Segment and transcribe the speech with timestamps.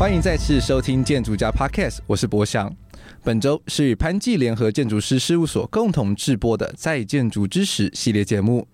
[0.00, 2.74] 欢迎再次收听建筑家 Podcast，我是博翔。
[3.22, 8.66] 本周是与潘记联合建筑师事务所共同制播的《在建筑之时》系列节目，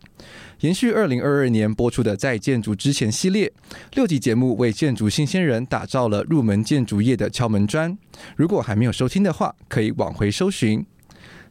[0.60, 3.52] 延续二零二二年播出的《在建筑之前》系列，
[3.94, 7.98] 六集节目为建筑新鲜人打造了入门建筑业的敲门砖。
[8.36, 10.86] 如果还没有收听的话，可以往回搜寻。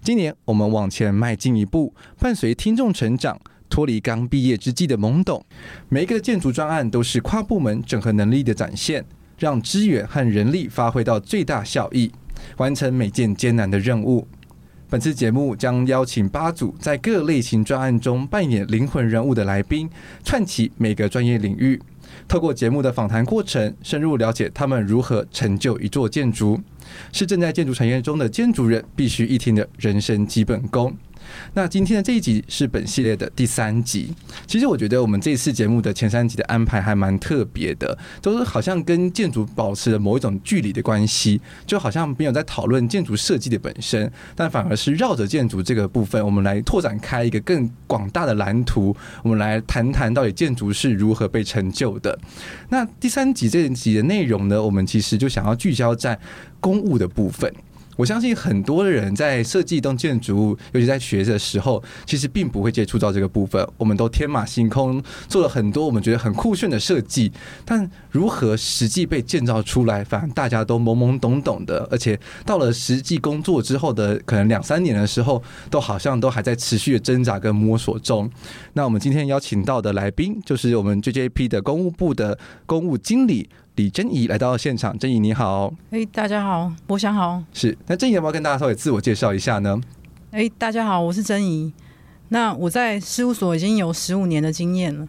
[0.01, 5.45] 今年我们往前迈进一步，伴随听众成长，脱离刚毕业之际的懵懂，
[5.89, 9.03] 每一个建筑专案都是跨部门整合能力的展现。
[9.37, 12.11] 让资源和人力发挥到最大效益，
[12.57, 14.27] 完成每件艰难的任务。
[14.87, 19.89] 本次节目将邀请八组在各类型专案中扮演灵魂人物的来宾，
[20.23, 21.81] 串起每个专业领域。
[22.27, 26.59] 透过节目的访谈过程，深入了解他们如何成就一座建筑，
[27.11, 30.95] 是正在建筑产业中的建筑人必须一听的人生基本功。
[31.53, 34.13] 那今天的这一集是本系列的第三集。
[34.47, 52.17] 其实我觉得我们这次节目的前三集的安排还蛮特别的，都是好像跟建筑保持了某一种距离的关系，就好像没有在讨论建筑设计的本身，但反而是绕着建筑这个部分，我们来拓展开一个更广大的蓝图，我们来谈谈到底建筑是如何被成就的。
[52.69, 56.19] 那第三集这一集的内容呢，我们其实就想要聚焦在
[56.59, 57.53] 公务的部分。
[57.95, 63.65] 我相信很多人在设计一栋建筑物，尤其在学的时候，其实并不会接触到这个部分。
[63.77, 67.31] 我们都天马行空做了很多我们觉得很酷炫的设计，
[67.63, 71.87] 但如何实际被建造出来，反而大家都懵懵懂懂的。
[71.89, 78.29] 而且到了实际工作之后的可能两三年的时候，都好像都还在持续的挣扎跟摸索中。
[78.73, 83.49] 那我们今天邀请到的来宾，就是我们 JJP 的公务部的公务经理。
[83.75, 89.81] 李珍怡来到现场，珍怡你好，哎、欸，大家好，我想好，是，那珍怡要不要跟大家稍微自我介绍一下呢？
[90.31, 91.73] 哎、欸，大家好，我是珍怡，
[92.29, 95.05] 那我在事务所已经有十五年的经验了，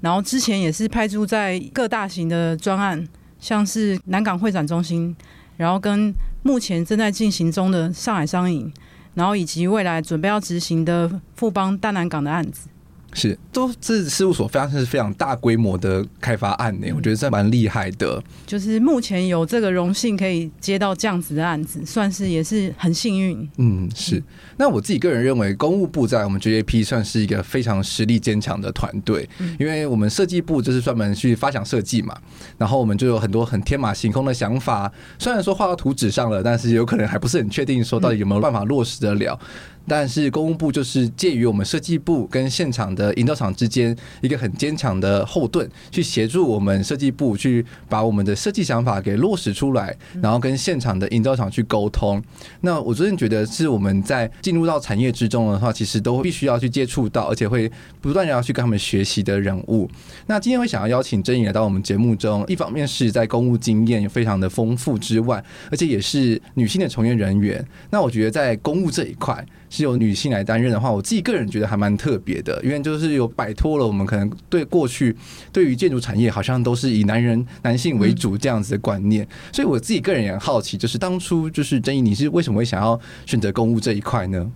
[0.00, 3.06] 然后之前也是派驻在各大型的专案，
[3.38, 5.14] 像是南港会展中心，
[5.56, 6.12] 然后跟
[6.42, 8.72] 目前正在进行中的上海商银，
[9.14, 12.68] 然后以及未来准备要执行的富邦大南港的案子。
[13.14, 18.22] 是，都是事务所非常是非常大规模的开发案呢，我觉得这蛮厉害的。
[18.46, 23.48] 就是目前有这个荣幸可以接到这样子的案子，算是也是很幸运。
[23.56, 24.22] 嗯，是。
[24.56, 32.16] 那我自己个人认为，公务部在我们 JAP 算是一个非常实力坚强的团队，因为我们设计部就是专门去发想设计嘛，
[32.58, 39.38] 然后我们就有很多很天马行空的想法，虽然说画到图纸上了，但是有可能还不是很确定说到底有没有办法落实得了。
[39.86, 52.22] 但是公务部就是介于我们设计部跟现场的营造厂之间一个很坚强的后盾，去协助我们设计部去把我们的设计想法给落实出来，然后跟现场的营造厂去沟通。
[52.60, 59.88] 那我真的觉得是我们在进入到产业之中的话，其实都必须要去接触到，而且会不断的要去跟他们学习的人物。
[60.26, 67.64] 那今天会想要邀请真颖来到我们节目中，一方面是在公务经验非常的丰富之外，而且也是女性的从业人员。
[67.90, 69.44] 那我觉得在公务这一块。
[69.78, 75.14] 是由女性来担任的话，我自己个人觉得还蛮特别的，因为就是有摆脱了我们可能对过去
[75.52, 84.50] 对于建筑产业好像都是以男人男性为主这样子的观念，所以我自己个人也很好奇，就是当初就是祯宜你是为什么会想要选择公务这一块呢？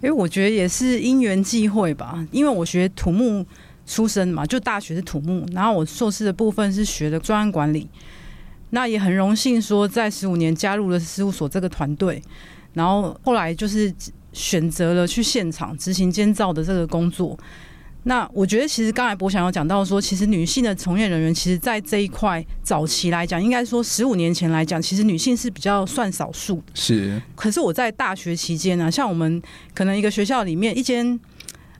[0.00, 3.44] 因为我觉得也是因缘际会吧，因为我学土木
[3.84, 7.86] 出身嘛，就大学是土木，然后我硕士的部分是学的专案管理，
[8.70, 12.22] 那也很荣幸说在十五年加入了事务所这个团队。
[12.74, 13.90] 然后后来就是
[14.32, 17.38] 选择了去现场执行监造的这个工作。
[18.02, 26.62] 那我觉得其实刚才博翔有讲到说，其实女性的从业人员，其实在这一块早期来讲，应该说十五年前来讲，其实女性是比较算少数。
[26.74, 27.22] 是。
[27.34, 29.40] 可是我在大学期间呢、啊，像我们
[29.72, 31.18] 可能一个学校里面一间。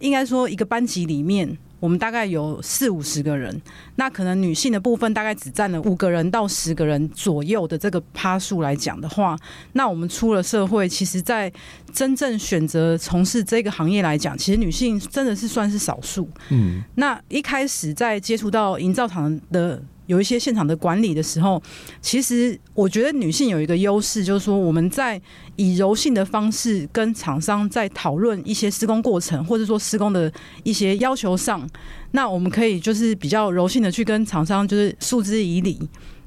[0.00, 1.56] 应该说一个班级里面。
[1.84, 3.60] 我们大概有四五十个人，
[3.96, 9.36] 那可能女性的部分大概只占了五个人到十个人左右的这个趴数来讲的话，
[9.74, 11.52] 那我们出了社会，其实，在
[11.92, 16.26] 真正选择从事这个行业来讲，其实女性真的是算是少数。
[16.48, 19.82] 嗯，那一开始在接触到营造厂的。
[20.06, 21.62] 有一些现场的管理的时候，
[22.02, 25.20] 其实我觉得女性有一个优势，就是说我们在
[25.56, 30.30] 以柔性的方式跟厂商在讨论一些施工过程，或者说施工的
[30.62, 31.66] 一些要求上，
[32.10, 35.78] 那我们可以就是比较柔性的去跟厂商就是诉之以理，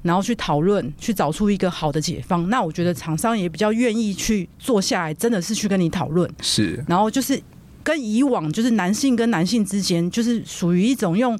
[0.01, 2.49] 然后去讨论，去找出一个好的解方。
[2.49, 6.27] 那我觉得厂商也比较愿意去坐下来，真的是去跟你讨论。
[6.41, 7.39] 是，然后就是
[7.83, 11.37] 跟以往就是男性跟男性之间，就是属于一种用。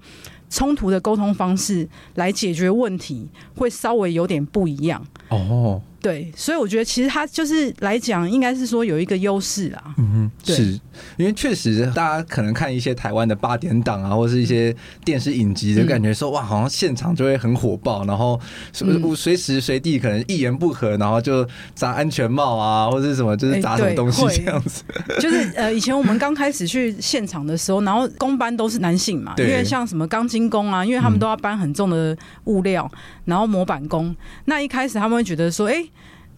[0.49, 5.81] 冲突的沟通方式来解决问题，会稍微有点不一样哦。
[5.99, 9.95] 对，所以我觉得其实他就是来讲，应该是说有一个优势啊。
[9.97, 10.79] 嗯哼，对，是
[11.17, 18.39] 因为确实大家可能看一些台湾的八点档啊，或是一些电视影集，就感觉说哇，好像现场就会很火爆，然后
[18.73, 24.83] 是不是随时随地可能一言不合，然后就砸安全帽啊，或者是什么，就是砸什么东西这样子。
[25.19, 32.89] 就是呃，以前我们刚开始去现场的时候，然后工班都是男性嘛，因为像什么钢筋工啊，因为他们都要搬很重的物料，
[33.25, 34.15] 然后模板工，
[34.45, 35.83] 那一开始他们会觉得说，哎。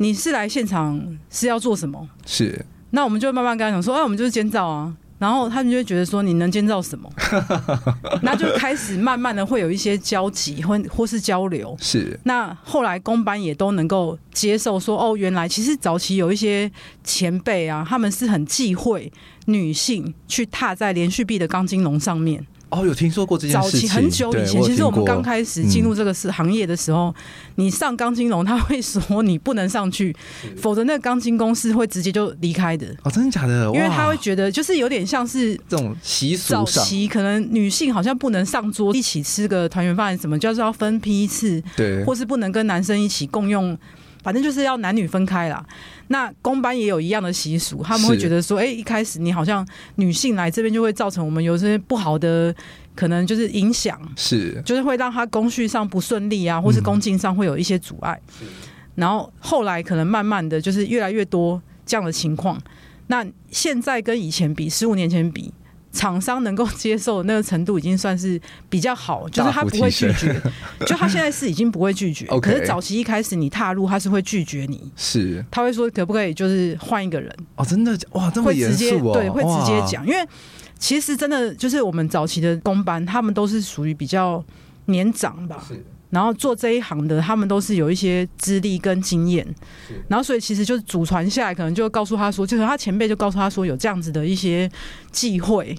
[0.01, 0.97] 你是来现场
[1.29, 2.07] 是要做什么？
[2.25, 4.95] 是，那我们就慢慢跟他讲说，哎，我们就是监造啊。
[5.19, 7.09] 然后他们就会觉得说，你能监造什么？
[8.23, 11.75] 那就开始慢慢的会有一些交集或或是交流。
[11.81, 16.71] 是，那后来公班也都能够接受说，哦，原来其实早期有一些
[17.03, 19.11] 前辈啊，他们是很忌讳
[19.47, 22.47] 女性去踏在连续壁的钢筋笼上面。
[22.69, 23.81] 哦，有听说过这件事情。
[23.81, 27.15] 早期很久以前，其实我们刚开始进入这个是行业的时候，嗯、
[27.55, 30.15] 你上钢筋笼，他会说你不能上去，
[30.55, 32.87] 否则那个钢筋公司会直接就离开的。
[33.03, 33.65] 哦，真的假的？
[33.73, 36.53] 因为他会觉得，就是有点像是这种习俗。
[36.53, 43.77] 早期可能女性好像不能上桌一起吃个团圆饭，什么就是要分批次，对，或是不能跟男生一起共用。
[44.23, 45.65] 反正就是要男女分开啦。
[46.07, 52.53] 那公班也有一样的习俗，他们会觉得说，哎、欸，一开始你好像女性来这边就会造成我们有些不好的
[52.95, 58.19] 可能就是影响，是，就是会让他工序上不顺利啊，或是工进上会有一些阻碍。
[58.41, 58.47] 嗯、
[58.95, 62.59] 然后后来可能慢慢的就是越来越多这样的情况。
[63.07, 65.53] 那现在跟以前比，十五年前比。
[65.91, 68.39] 厂商能够接受的那个程度已经算是
[68.69, 70.39] 比较好，就是他不会拒绝，
[70.85, 72.25] 就他现在是已经不会拒绝。
[72.39, 75.43] 可是早期一开始你踏入，他是会拒绝你，是。
[75.49, 77.35] 他会说可不可以就是换一个人？
[77.55, 77.97] 哦，真的？
[78.11, 80.27] 哇，这么严肃哦，对，会直接讲，因为
[80.77, 84.43] 其实真的就是我们早期的工班，他们都是属于比较
[84.85, 85.63] 年长吧。
[86.09, 89.45] 然后做这一行的，他们都是有一些资历跟经验，
[90.07, 94.69] 然后所以其实就是祖传下来，可能就告诉他说，就是他前辈就告诉他说有这样子的一些
[95.11, 95.77] 忌讳，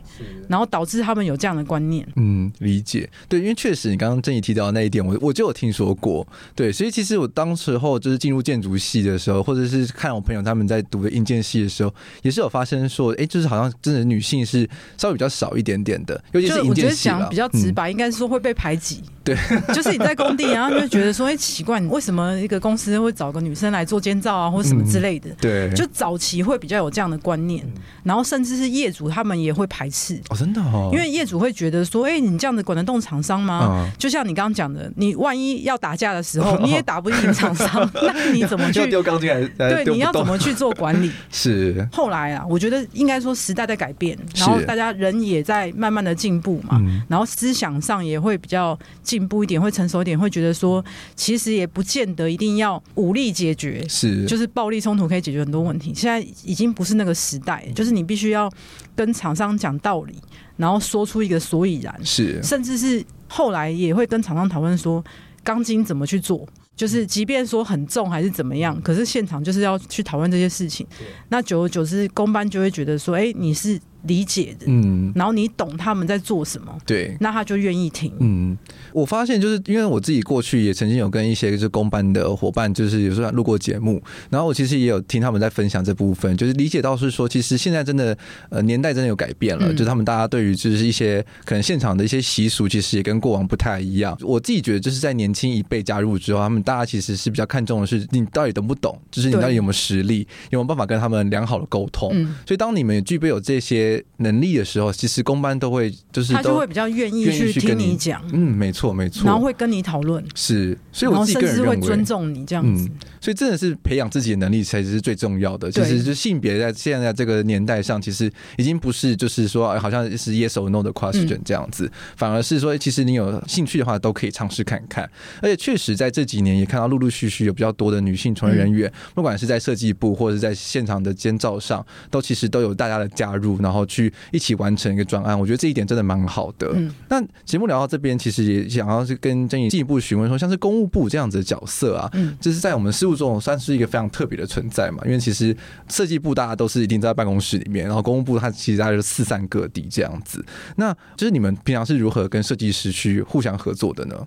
[0.48, 2.06] 然后导致他们有这样的观念。
[2.16, 3.08] 嗯，理解。
[3.28, 6.26] 对，因为确实你刚刚正义提到的那一点，我我就有听说过。
[6.54, 11.92] 对，所以其实我当时候就是进入建筑系的时候，或者是看我朋友他们在读的硬件系的时候，
[12.22, 17.00] 也是有发生说，哎，就是好像真的女性是稍微比较少一点点的，尤其是营建系。
[17.04, 19.02] 讲比较直白，嗯、应该是说会被排挤。
[19.24, 19.36] 对，
[19.74, 25.30] 就是你在工地，然后就觉得说，哎，奇怪，为什么一个公司会找个女生来做监造啊，或者什么之类的？
[25.40, 27.64] 对，就早期会比较有这样的观念，
[28.02, 30.20] 然后甚至是业主他们也会排斥。
[30.28, 33.90] 哦，真的哦，因为业主会觉得说，哎，你这样子管得动厂商吗？
[33.98, 39.46] 就像你刚刚讲的，你万一要打架的时候， 你也打不赢厂商，那你怎么 去丢钢筋来？
[39.70, 41.10] 对，你要怎么去做管理？
[41.30, 41.86] 是。
[41.92, 55.92] 后来啊，我觉得应该说时代在改变，然后大家人也在慢慢的进步嘛，然后思想上也会比较进步一点，会成熟一点，会觉得说，其实也不见得一定要武力解决，是，就是暴力冲突可以解决很多问题。
[55.94, 58.50] 现在已经不是那个时代，就是你必须要
[58.94, 60.14] 跟厂商讲道理，
[60.56, 65.04] 然后说出一个所以然，是，甚至是后来也会跟厂商讨论说，
[65.42, 70.86] 钢筋怎么去做，就是即便说很重还是怎么样，可是现场就是要去讨论这些事情。
[71.28, 73.80] 那久而久之，公班就会觉得说，哎，你是。
[74.04, 78.12] 理解的，嗯，然后你懂他们在做什么，对，那他就愿意听。
[78.18, 78.56] 嗯，
[78.92, 88.16] 我发现就是因为我自己过去也曾经有跟一些就是公班的伙伴，就是有时候录过节目，然后我其实也有听他们在分享这部分，就是理解到是说，其实现在真的
[88.48, 94.16] 呃年代真的有改变了，嗯、就是他们大家对于就是一些可能现场的一些习俗，其实也跟过往不太一样。
[94.22, 102.10] 我自己觉得就是在年轻一辈加入之后，他们大家其实是比较看重的是你到底懂不懂，就是你到底有没有实力，有没有办法跟他们良好的沟通。
[102.14, 103.89] 嗯，所以当你们具备有这些。
[103.96, 112.84] 些能力的时候，其实公班都会就是他就会比较愿意去听你讲，嗯，没错没错，然后会跟你讨论，是，所以我自己个人会尊重你这样子。
[112.84, 115.70] 嗯所以真的是培养自己的能力才是最重要的。
[115.70, 125.04] 其实，就性别在现在这个年代上，其实已经不是就是说好像是 yes or no 的 question 这样子，反而是说，其实你有兴趣的话，都可以尝试看看。
[125.42, 135.38] 而且，确实在这几年也看到陆陆续续有比较多的女性从业人员，不管是在设计部或者是在现场的监造上，都其实都有大家的加入，然后去一起完成一个专案。
[135.38, 136.70] 我觉得这一点真的蛮好的。
[136.74, 142.10] 嗯那节目聊到这边，其实也想要是跟珍妮进一步询问说，像是公务部这样子的角色啊，
[142.40, 145.56] 就是在我们事务中算是一个非常特别的存在嘛，因为其实
[145.88, 150.44] 设计部大家都是一定在办公室里面，然后公务部它其实大家就四散各地这样子。
[150.76, 154.26] 那就是你们平常是如何跟设计师去互相合作的呢？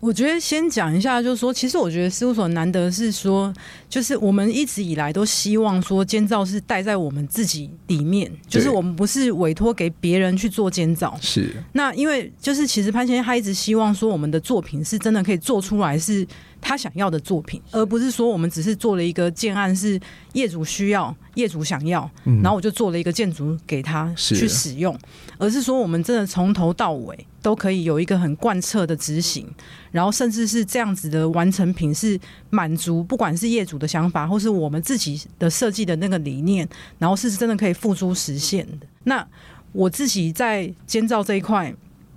[0.00, 3.52] 我觉得先讲一下，就是说，其实我觉得事务所难得是说，
[3.88, 11.18] 就是我们一直以来都希望说，监造是带在我们自己里面，就是我们不是委托给别人去做监造。
[11.20, 11.52] 是。
[11.72, 16.26] 那因为就是其实潘先生他一直希望说，我们的作品是真的可以做出来是。
[16.60, 19.98] 他想要的作品，而不是说我们只是做了一个建案，是
[20.32, 22.10] 业主需要、业主想要，
[22.42, 24.96] 然后我就做了一个建筑给他去使用，
[25.38, 29.48] 而是说我们真的从头到尾都可以有一个很贯彻的执行，
[29.90, 32.18] 然后甚至是这样子的完成品是
[32.50, 38.86] 满足不管是业主的想法，或是我们自己的设计的那个理念，然后是真的可以付诸实现的。
[39.04, 39.26] 那
[39.72, 41.72] 我自己在建造这一块，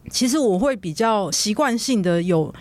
[0.10, 2.54] 其实我会比较习惯性的有。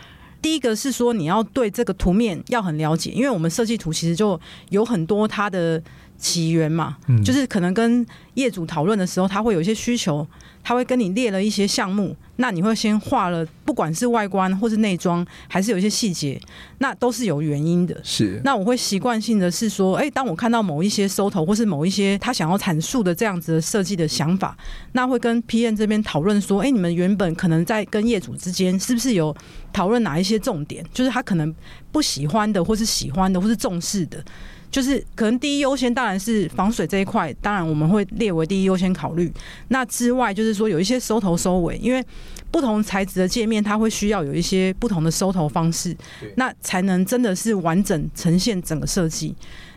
[0.42, 5.82] 第一个是说，你要对这个图面要很了解，因为我们设计图其实就有很多它的
[6.18, 10.26] 起源嘛，嗯，就是可能跟业主讨论的时候，他会有一些需求。
[10.62, 16.40] 他会跟你列了一些项目，那你会先画了，不管是外观或是内装，还是有一些细节，
[16.78, 17.98] 那都是有原因的。
[18.02, 24.56] 是，那我会习惯性的是说，哎，当我看到某一些收头，或是某一些他想要阐述的这样子的设计的想法，
[24.92, 29.34] 那会跟 P N 这边讨论说，哎，你们原本可能在跟业主之间是不是有
[29.72, 31.54] 讨论哪一些重点，就是他可能
[31.90, 34.22] 不喜欢的，或是喜欢的，或是重视的。
[34.70, 39.32] 就是可能第一优先当然是防水这一块，当然我们会列为第一优先考虑。
[39.68, 42.04] 那之外，就是说有一些收头收尾，因为
[42.52, 45.96] 不同材质的界面，它会需要有一些不同的收头方式，
[46.36, 49.34] 那才能真的是完整呈现整个设计。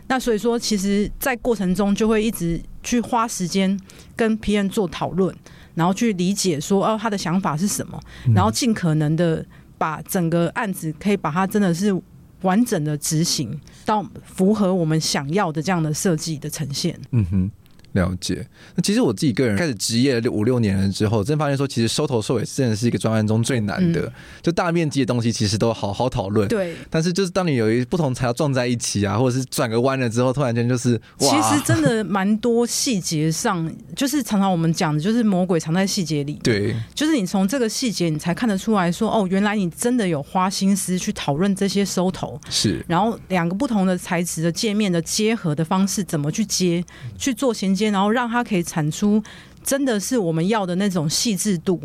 [0.07, 3.79] 那所以说，其实，在过程中就会一直去花时间
[4.15, 5.35] 跟 PM 做讨论，
[5.73, 7.99] 然后去理解说哦他的想法是什么，
[8.35, 9.43] 然后尽可能的
[9.77, 11.99] 把整个案子可以把它真的是。
[12.43, 16.97] 完整的执行到符合我们想要的这样的设计的呈现。
[17.11, 17.51] 嗯哼。
[17.93, 18.45] 了解，
[18.75, 24.01] 那其实我自己个人开始职业五六年了之后，真发现说，其实收头收尾真的是一个专案中最难的。
[24.01, 26.47] 嗯、就大面积的东西，其实都好好讨论。
[26.47, 26.75] 对。
[26.89, 36.39] 但是就是当你有一不同材料撞在一起啊，或者是转个弯了之后，突然间就是哇，其实真的蛮多细节上，就是常常我们讲的，就是魔鬼藏在细节里。
[36.43, 36.75] 对。
[36.95, 42.41] 就是你从这个细节，你才看得出来说，哦，原来你真的有花心思去讨论这些收头。
[42.49, 42.83] 是。
[42.87, 46.83] 然后两个不同的材质的界面的结合的方式，怎么去接，
[47.19, 47.82] 去做衔接。
[47.91, 49.21] 然后让它可以产出
[49.63, 51.81] 真的是我们要的那种细致度。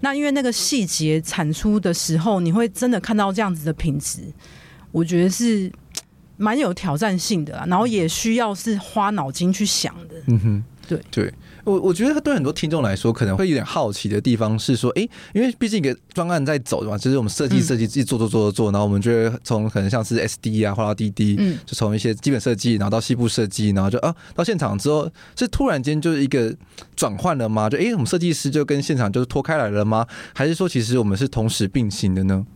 [0.00, 4.20] 那因为那个细节产出的时候，你会真的看到这样子的品质，
[4.92, 5.70] 我觉得是
[6.36, 7.64] 蛮有挑战性的。
[7.66, 10.14] 然后也需要是花脑筋去想的。
[10.26, 11.34] 嗯哼，对对。
[11.68, 26.54] 我我觉得对很多听众来说，可能会有点好奇的地方是说，哎，因为毕竟一个专案在走的嘛，就是我们设计设计自己做做做做做，然后我们就会从可能像是 SD 啊，或到 DD，嗯，就从一些基本设计，然后到西部设计，然后就啊到现场之后，是突然间就是一个
[26.96, 27.68] 转换了吗？
[27.68, 30.06] 就哎，我们设计师就跟现场就是脱开来了吗？
[30.34, 32.46] 还是说其实我们是同时并行的呢？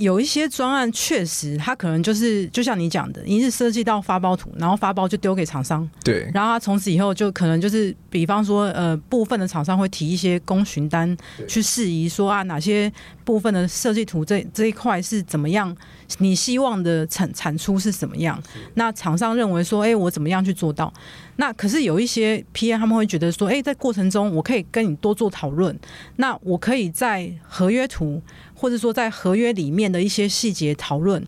[0.00, 11.14] 有一些专案确实，他可能就是就像你讲的，一是设计到发包图，然后发包就丢给厂商，对，然后他从此以后就可能就是，比方说，呃，部分的厂商会提一些工询单
[11.46, 12.90] 去释疑，说啊，哪些
[13.26, 15.76] 部分的设计图这这一块是怎么样，
[16.16, 18.42] 你希望的产产出是什么样？
[18.74, 20.90] 那厂商认为说，哎，我怎么样去做到？
[21.36, 25.78] 那可是有一些 PM 他们会觉得说，哎，在过程中我可以跟你多做讨论，
[26.16, 28.22] 那我可以在合约图。
[28.60, 31.26] 或者说，在合约里面的一些细节讨论，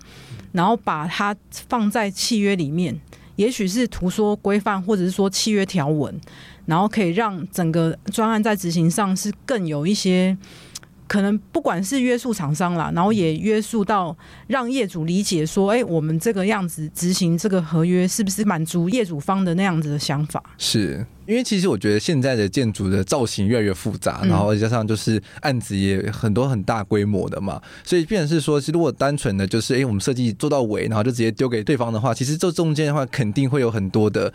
[0.53, 1.35] 然后把它
[1.67, 3.01] 放在契约里面，
[3.37, 6.15] 也许是图说规范，或者是说契约条文，
[6.67, 10.37] 然后可以让整个专案在执行上是更有一些
[11.07, 14.15] 可能，不管是约束厂商啦，然后也约束到
[14.47, 20.43] 让业主理解说，哎，我们这个样子执行这个合约，是不是满足业主方的那样子的想法？
[20.59, 21.07] 是。
[21.26, 34.33] 因为其实我觉得现在的建筑的造型越来越复杂，嗯、然后加上就是案子也很多很大规模的嘛，所以变成是说，其实如果单纯的就是哎、欸，我们设计做到尾，然后就直接丢给对方的话，其实这中间的话肯定会有很多的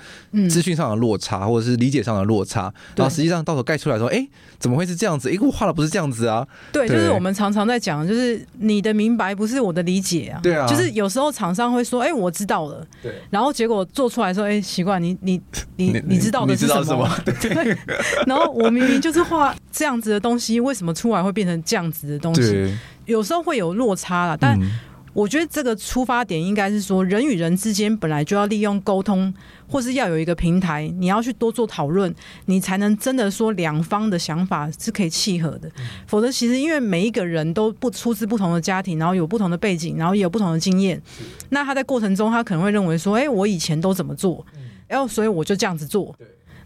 [0.50, 4.30] 资讯上的落差，嗯、或者是理解上的落差，然后实际上到时候盖出来说，哎、欸，
[4.60, 5.30] 怎么会是这样子？
[5.30, 6.48] 哎、欸，我画的不是这样子啊？
[6.72, 10.40] 对，就是我们常常在讲，就是你的明白不是我的理解啊。
[10.42, 15.42] 对啊，就是有时候厂商会说，哎、欸，我知道了，对，然后结果做出来说，哎、欸，奇怪，你你
[15.76, 17.08] 你你， 你知道的是什么？
[17.10, 17.54] 什 么对。
[17.54, 17.78] 对，
[18.26, 22.74] 然后我明明就是画这样子的东西，为什么出来会变成这样子的东西？
[23.06, 24.60] 有时候会有落差啦，但
[25.14, 29.34] 我觉得这个出发点应该是说，人与人之间本来就要利用沟通，
[29.68, 32.14] 或是要有一个平台，你要去多做讨论，
[32.46, 35.72] 你才能真的说两方的想法是可以契合的。
[36.06, 41.02] 否则，其实因为每一个人都不出自不同的家庭，然后有不同的背景，然后也有不同的经验，
[41.50, 44.46] 那他在过程中他可能会认为说，哎，我以前都怎么做，
[44.88, 46.16] 然后所以我就这样子做。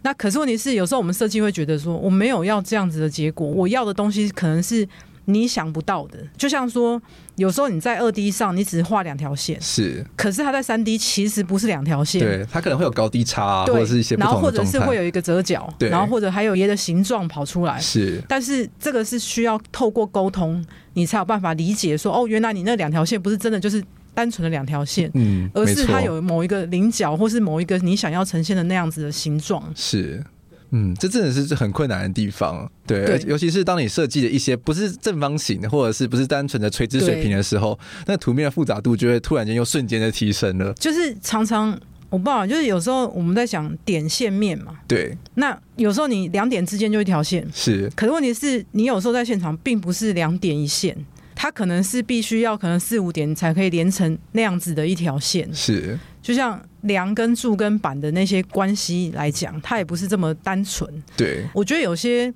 [0.02, 4.86] 那可是问题是，有时候我们设计会觉得说，我没有要这样子的结果，我要的东西可能是
[5.26, 6.18] 你想不到的。
[6.36, 7.00] 就像说，
[7.36, 18.20] 有时候你在二 D 上，你只是画两条线，是，可是它在三 D 其实不是两条线，对，它可能会有高低差啊，或者是一些然后或者是会有一个折角，对，然后或者还有别的形状跑出来，是。
[18.28, 23.82] 但是这个是需要透过沟通，你才有办法理解说，哦，原来你那两条线不是真的就是。
[24.14, 29.62] 单纯的两条线，嗯，而是它有某一个棱角，或是某一个你想要呈现的那样子的形状。
[29.74, 30.22] 是，
[30.70, 40.72] 嗯，这真的是很困难的地方，对，对，尤其是当你设计的一些不是正方形，或者是不是单纯的垂直水平的时候，那图面的复杂度就会突然间又瞬间的提升了。
[40.74, 41.70] 就是常常
[42.10, 50.94] 我不知道，就是有时候我们在想点线面嘛，对，那有时候你两点之间就一条线，是，可是问题是你有时候在现场并不是两点一线。
[51.34, 60.88] 它可能是必须要可能四五点才可以连成那样子的一条线，是就像梁跟柱跟板的那些关系来讲，它也不是这么单纯。
[61.16, 62.32] 对，我觉得有些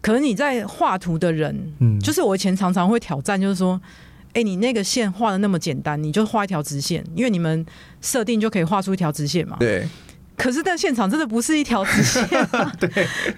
[0.00, 3.80] 可能你在画图的人，嗯，就是我以前常常会挑战，就是说，
[4.32, 7.64] 哎，你那个线画的那么简单，你就画一条直线，因为你们
[8.00, 9.56] 设定就可以画出一条直线嘛。
[9.60, 9.86] 对。
[10.40, 12.72] 可是，在现场真的不是一条直线啊。
[12.80, 12.88] 对，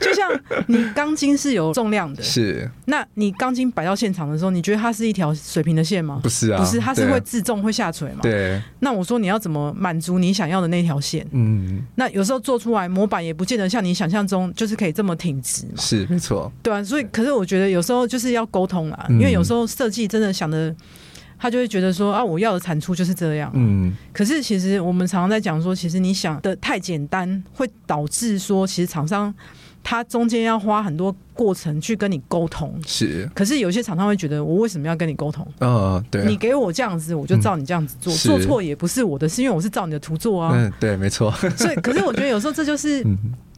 [0.01, 0.31] 就像
[0.69, 2.71] 你钢筋是有重量的，是。
[2.87, 6.21] 那你钢筋摆到现场的时候，你觉得它是一条水平的线吗？
[6.23, 8.21] 不是啊，不是，它是会自重、会下垂嘛。
[8.23, 8.61] 对。
[8.81, 11.27] 那我说你要怎么满足你想要的那条线？
[11.33, 11.83] 嗯。
[11.97, 15.73] 那有时候做出来模板也不见得像你想象中就是可以这么挺直嘛。
[15.77, 16.51] 是，没错。
[16.63, 20.75] 对啊，所以可是我觉得有时候就是要沟通啊，因为有时候设计真的想的。
[21.43, 23.51] 他就会觉得说啊，我要的产出就是这样。
[23.53, 29.35] 嗯，可是其实我们常常在讲说，其实你想的太简单，会导致说，其实厂商
[29.83, 32.81] 他中间要花很多过程去跟你沟通。
[32.87, 35.45] 是，可是有些厂商会觉得，我为什么要跟你沟通？
[35.59, 40.53] 嗯，对，你给我这样子，我就照你这样子做，做错也不是我的，是因为我是照你的图做啊。
[40.55, 41.33] 嗯，对，没错。
[41.57, 43.05] 所以，可是我觉得有时候这就是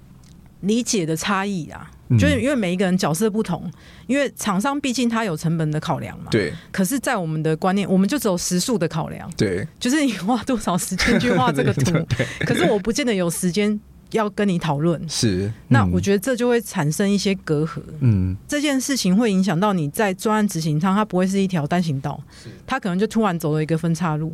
[0.65, 1.91] 理解的差异啊。
[2.19, 3.69] 就是因为每一个人角色不同，
[4.07, 6.27] 因为厂商毕竟他有成本的考量嘛。
[6.31, 6.53] 对。
[6.71, 9.29] 可是，在我们的观念，我们就只有时数的考量。
[9.39, 9.67] 对。
[9.81, 11.93] 就是你花多少时间去画这个图，
[12.47, 13.81] 可是我不见得有时间
[14.15, 15.01] 要跟你讨论。
[15.09, 15.53] 是。
[15.69, 17.81] 那我觉得这就会产生一些隔阂。
[18.01, 18.37] 嗯。
[18.49, 22.21] 这件事情会影响到你在专案执行上，它不会是一条单行道，
[22.67, 24.33] 它可能就突然走了一个分岔路。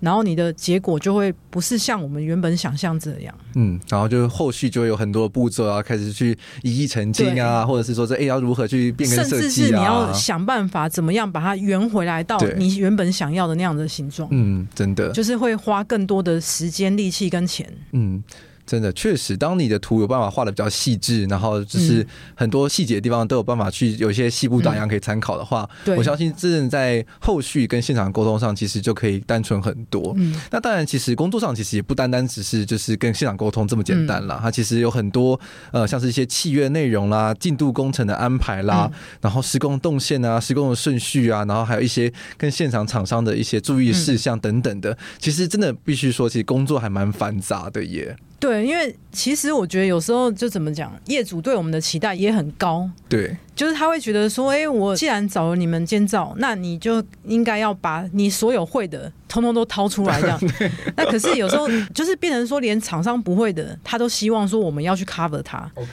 [0.00, 18.20] 然后你的结果就会不是像我们原本想象这样，嗯，然后就后续就会有很多步骤啊，开始去一一澄清啊，或者是说这哎要如何去变更设计啊，甚至是你要想办法怎么样把它圆回来到你原本想要的那样的形状，嗯，真的就是会花更多的时间、力气跟钱，嗯。
[18.64, 30.14] 真的确实，当你的图有办法画的比较细致，然后就是很多细节的地方都有办法去有一些细部打样可以参考的话，嗯、我相信真正在后续跟现场沟通上，其实就可以单纯很多。
[30.16, 35.38] 嗯，那当然，其实工作上其实也不单单只是就是跟现场沟通这么简单啦，它其实有很多
[35.72, 48.16] 呃，像是一些契约内容啦、进度工程的安排啦，然后施工动线啊、施工的顺序啊，然后还有一些跟现场厂商的一些注意事项等等的，其实真的必须说，其实工作还蛮繁杂的耶。
[48.42, 52.90] 对，因为其实我觉得有时候就怎么讲，业主对我们的期待也很高。
[53.08, 60.40] 对，就是他会觉得说，哎，我既然找了你们监造，那你就应该要把你所有会的，通通都掏出来这样。
[60.96, 65.70] 那可是有时候就是变成说，连厂商不会的，他都希望说我们要去 cover 他。
[65.76, 65.88] OK。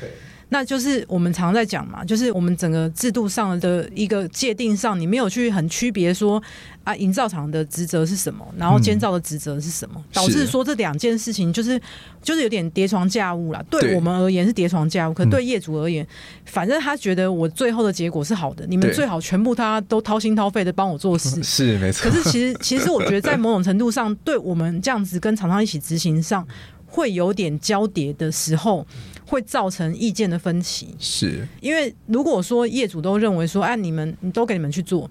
[0.52, 6.42] 那就是我们常在讲嘛，就是我们整个制度上的一个界定上，你没有去很区别说
[6.84, 11.80] 啊，营造厂的职责是什么，然后监造的职责是什么，嗯、导致说这两件事情就是
[12.24, 13.64] 就是有点叠床架屋啦。
[13.70, 16.06] 对我们而言是叠床架屋，可对业主而言，
[16.46, 22.10] 反正他觉得我最后的结果是好的，你们最好全部他都掏心掏肺的帮我做事， 是没错。
[22.10, 26.44] 可是其实其实我觉得在某种程度上，对我们这样子跟厂商一起执行上。
[26.92, 28.84] 会有点交叠的时候，
[29.30, 30.96] 会造成意见的分歧。
[31.00, 35.10] 是因为如果说业主都认为说，哎、啊，你们你都给你们去做，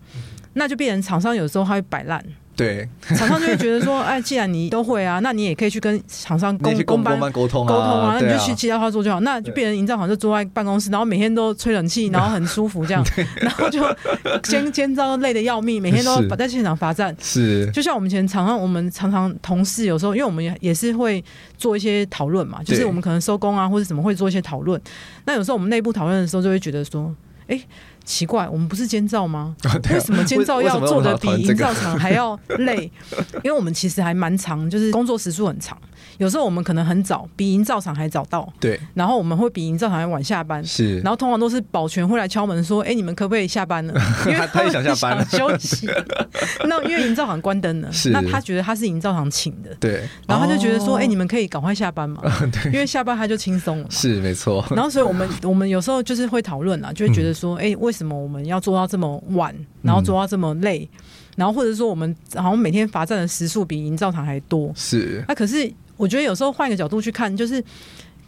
[0.55, 2.23] 那就变成厂商有时候他会摆烂。
[2.59, 13.01] 对，厂商就会觉得说，哎， 既然你都会啊，那你也可以去跟厂商公公班沟通沟通啊，那你就去其他话做就好，那就变成营造厂就坐在办公室，然后每天都吹冷气， 然后很舒服这样，
[13.37, 13.81] 然后就
[14.43, 17.17] 肩肩招累得要命，每天都在现场罚站。
[17.21, 21.25] 是，就像我们以前常常，我们常常同事有时候，因为我们也也是会
[21.57, 24.81] 做一些讨论嘛，就是我们可能收工啊，或者怎么会做一些讨论。
[25.27, 27.15] 那有时候我们内部讨论的时候，就会觉得说，
[27.47, 27.61] 哎。
[28.09, 29.55] 奇怪，我们不是监造吗？
[29.93, 32.91] 为什么监造要做的比营造厂还要累？
[33.45, 35.77] 因为我们其实还蛮长，就是工作时数很长。
[36.19, 38.47] 有时候我们可能很早，比营造厂还早到。
[38.61, 40.63] 对，然后我们会比营造厂还晚下班。
[40.65, 43.95] 是，然后通常都是保全会来敲门说：“哎，你们可不可以下班了？”
[44.27, 45.89] 因为他也想下班了，休息。
[46.69, 49.75] 那因为营造厂关灯了，那他觉得他是营造厂请的。
[49.81, 52.23] 对，然后他就觉得说：“哎，你们可以赶快下班嘛。
[52.67, 53.87] ”因为下班他就轻松了。
[53.89, 54.65] 是，没错。
[54.71, 61.01] 然后所以我们我们有时候就是会讨论啊，就会觉得说：“哎，为什么？”我们要做到这么晚，然后做到这么累，嗯、
[61.37, 65.25] 然后或者说我们好像每天罚站的时数比营造厂还多，是。
[65.29, 67.63] 那、啊、可是我觉得有时候换一个角度去看，就是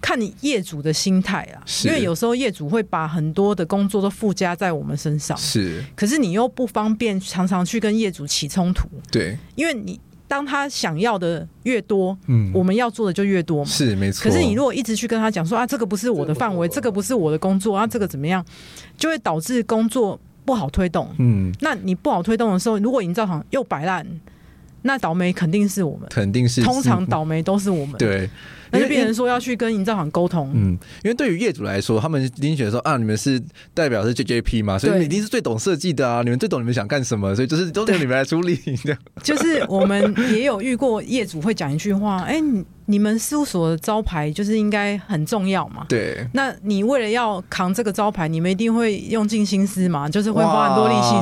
[0.02, 5.83] 看你业主的心态啊，因为有时候业主会把很多的工作都附加在我们身上，是。
[5.96, 9.98] 可是你又不方便常常去跟业主起冲突，对，因为你。
[10.30, 14.22] 当他想要的越多，嗯，我们要做的就越多嘛，是没错。
[14.22, 18.46] 可是你如果一直去跟他讲说啊，这个不是我的范围，这个不是我的工作啊，这个怎么样，
[18.96, 21.12] 就会导致工作不好推动。
[21.18, 24.06] 嗯，那你不好推动的时候，如果营造厂又摆烂，
[24.82, 28.28] 那倒霉肯定是我们，肯定是，通常倒霉都是我们，对。
[28.72, 33.42] 那就变成说要去跟营造厂沟通，嗯，因为对于业主来说，他们一定觉得说啊，你们是
[33.74, 38.98] 代表是 JJP 嘛，所以你一定是最懂设计的啊，你们最懂你们想干什么，所以就是都由你们来处理这样。
[39.24, 42.42] 就是我们也有遇过业主会讲一句话，哎、欸，
[42.90, 46.29] 你你们事务所的招牌就是应该很重要嘛，对。
[46.35, 51.14] 那你为了要扛这个招牌，你们一定会用尽心思嘛，就是会花很多力气，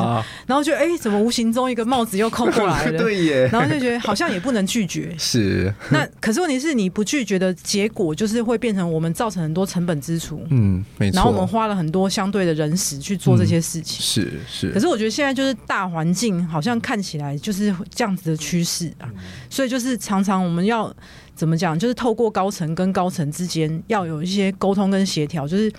[0.44, 2.98] 然后就哎、欸，怎么无形中一个帽子又扣过来了？
[2.98, 3.48] 对耶。
[3.52, 5.72] 然后就觉得好像也不能拒绝， 是。
[5.90, 7.38] 那可是问题是你不拒绝。
[7.38, 11.14] 的结果就是会变成我们造成很多成本支出，嗯，没错。
[11.14, 14.66] 然后我们花了很多相对的人时去做这些事情，是、嗯、是。
[14.66, 19.14] 是可是我觉得现在就是大环境好像看起来就是这样子的趋势啊，嗯、
[19.48, 20.92] 所以就是常常我们要
[21.38, 25.72] 怎么讲，就是透过高层跟高层之间要有一些沟通跟协调，就是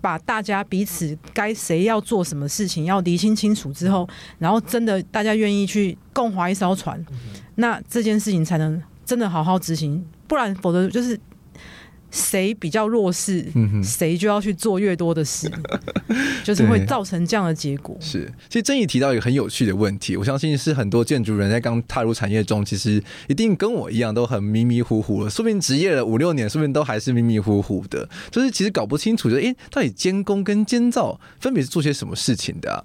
[0.00, 4.08] 把大家彼此该谁要做什么事情要厘清清楚之后，
[4.40, 7.00] 然后真的大家愿意去共划一艘船，
[7.54, 10.04] 那这件事情才能真的好好执行。
[10.26, 11.16] 不然，否则就是
[12.14, 13.44] 谁比较弱势，
[13.82, 15.50] 谁就要去做越多的事，
[16.44, 17.96] 就是会造成这样的结果。
[17.98, 25.28] 是，其实正义提到一个很有趣的问题，我相信是很多建筑人在刚踏入产业中，其实一定跟我一样都很迷迷糊糊了。
[25.28, 32.78] 说不定职业了五六年，说不定都还是迷迷糊糊的，就是其实搞不清楚，就、欸、诶，到底监工跟监造分别是做些什么事情的、啊？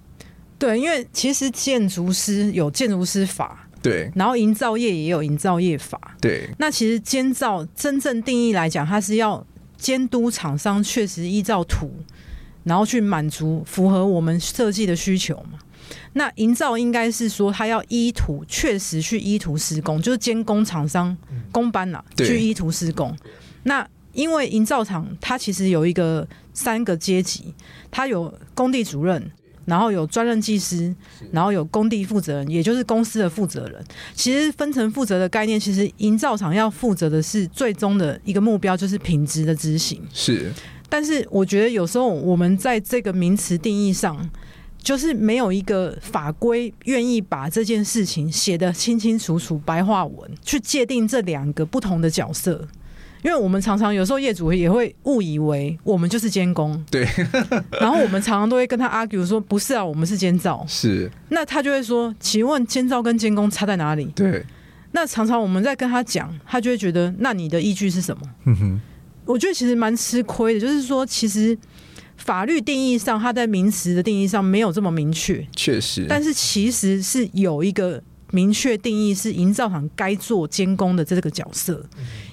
[0.58, 3.68] 对，因为其实建筑师有建筑师法。
[3.82, 5.98] 对，然后营造业也有营造业法。
[6.20, 9.44] 对，那其实监造真正定义来讲，它是要
[9.76, 11.90] 监督厂商确实依照图，
[12.64, 15.58] 然后去满足符合我们设计的需求嘛。
[16.12, 21.16] 那营造应该是说，他要依图确实去依图施工，就是监工厂商
[21.50, 23.16] 工班呐，对去依图施工。
[23.62, 27.54] 那因为营造厂它其实有一个三个阶级，
[27.90, 29.30] 它有工地主任。
[29.70, 30.92] 然后有专任技师，
[31.30, 33.82] 然后有工地负责人，也就是公司的负责人。
[34.14, 40.02] 其实分层负责的概念，其实营造厂要负责的是最终的一个目标，就是品质的执行。
[40.12, 40.52] 是，
[40.88, 44.28] 但是我觉得有时候我们在这个名词定义上，
[44.82, 52.66] 就是没有一个法规愿意把这件事情写得清清楚楚、白话文，去界定这两个不同的角色。
[53.22, 57.06] 因为我们常常有时候业主也会误以为我们就是监工，对，
[57.80, 64.06] 然后我们常常都会跟他 argue 说不是啊，我们是监造，是，那他就会说，请问监造跟监工差在哪里？
[64.14, 64.44] 对，
[64.92, 68.22] 那常常我们在跟他讲，他就会觉得，那你的依据是什么？
[68.46, 68.80] 嗯哼，
[69.26, 71.56] 我觉得其实蛮吃亏的，就是说，其实
[72.16, 78.02] 法律定义上，它在名词的定义上没有这么明确，确实，但是其实是有一个。
[78.32, 81.84] 明确定义是营造厂该做监工的这个角色，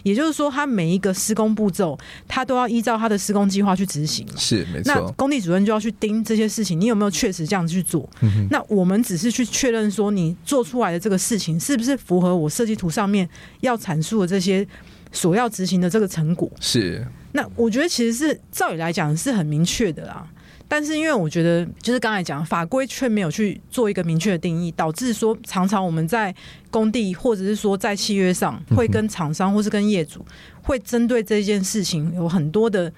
[0.03, 4.25] 也就是说，他每一个施工步骤，他都要依照他的施工计划去执行。
[4.35, 4.93] 是没错。
[4.93, 8.07] 那工地主任就要去盯这些事情，你有没有确实这样去做？
[8.21, 13.27] 嗯、那我们只是去确认说，你做出来的这个事情是不是符合我设计图上面
[13.61, 14.65] 要阐述的这些
[15.11, 16.49] 所要执行的这个成果？
[16.59, 17.05] 是。
[17.33, 20.27] 那我觉得其实是照理来讲是很明确的啦。
[20.69, 26.33] 但是因为我觉得，就是刚才讲法规却没有去做一个明确的定义，导致说常常我们在
[26.69, 30.25] 工地或者是说在契约上，会跟厂商或是跟业主
[30.61, 32.91] 会针对这件事情有很多的，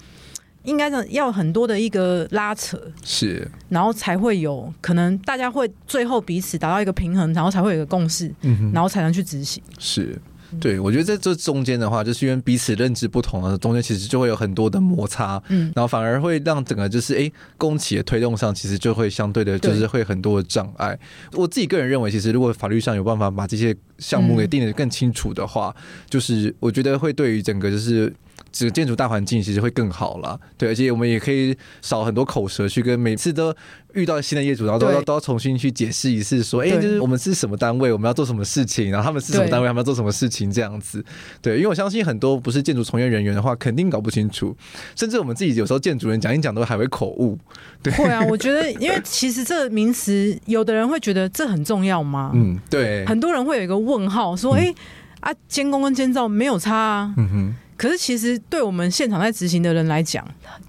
[0.64, 10.20] 应该讲要很多的一个拉扯，是，然后才会有可能大家会最后彼此达到一个平衡，然后才会有一个共识，嗯，然后才能去执行，是。
[10.58, 20.98] 对，我觉得在这中间的话，就是因为彼此认知不同了，中间其实就会有很多的摩擦，嗯，然后反而会让整个就是哎，供企的推动上，其实就会相对的，就是会很多的障碍。
[21.32, 28.12] 我自己个人认为，其实如果法律上有办法把这些项目给定得更清楚的话，嗯，就是我觉得会对于整个就是。
[28.52, 33.54] 这个建筑大环境其实会更好了，对，而且我们也可以少很多口舌，去跟每次都
[33.94, 41.04] 遇到新的业主，然后都要都要重新去解释一次，说，哎，就是我们是什么单位，我们要做什么事情，然后他们是什么单位，他们要做什么事情，这样子，
[41.40, 44.56] 对，因为我相信很多不是建筑从业人员的话，肯定搞不清楚，
[44.96, 47.38] 甚至我们自己有时候建筑人讲一讲都还会口误，
[47.82, 52.32] 对，会啊，我觉得，因为其实这个名词，有的人会觉得这很重要吗？
[52.34, 54.74] 嗯，对，很多人会有一个问号，说，哎、嗯，
[55.20, 57.54] 啊，监工跟监造没有差啊，嗯哼。
[57.80, 60.22] 可是，其实对我们现场在执行的人来讲，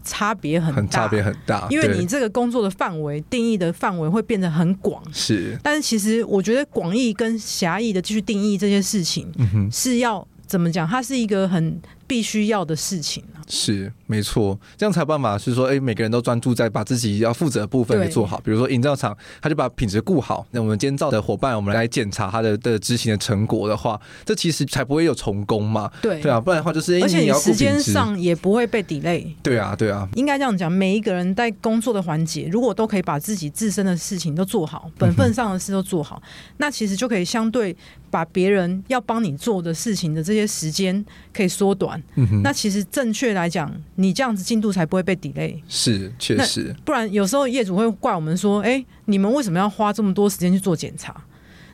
[0.04, 1.68] 差别很大，差别很大。
[1.70, 5.04] 因为你这个工作的范围定义的范围会变得很广。
[5.12, 9.30] 是，但是其实我觉得广义跟狭义的继续定义这些事情，
[9.70, 10.88] 是要怎么讲？
[10.88, 11.82] 它是一个很。
[12.12, 18.42] 必须要的事情是没错，这样才有办法是说，哎，每个人都专注在把自己要负责的部分给做好。
[18.44, 20.46] 比如说营造厂，他就把品质顾好。
[20.52, 25.90] 那我们监造的伙伴，我们来检查他的的执行的成果的话，这其实才不会有重工嘛。
[26.02, 29.34] 对对啊，不然的话就是，而且你时间上也不会被 delay。
[29.42, 37.74] 对啊，对啊，应该这样讲，每一个人在工作的环节，如果都可以把自己自身的事情都做好，本分上的事都做好，嗯、那其实就可以相对
[38.10, 42.04] 把别人要帮你做的事情的这些时间可以缩短。
[42.16, 42.82] 嗯哼，那其实。
[42.92, 45.62] 正确来讲，你这样子进度才不会被 delay。
[45.68, 46.76] 是，确实。
[46.84, 51.16] 不然有时候业主会怪我们说：“哎、欸，你们为什么要花这么多时间去做检查？”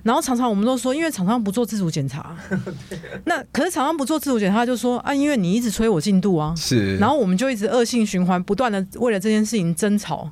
[0.03, 2.35] 然后常常我们都说：“因为厂商不做自主检查。
[3.25, 6.95] ”那可是厂商不做自主检查，就说：“啊，因为你一直催我进度啊。”是。
[6.97, 10.31] 然后我们就一直恶性循环，不断的为了这件事情争吵。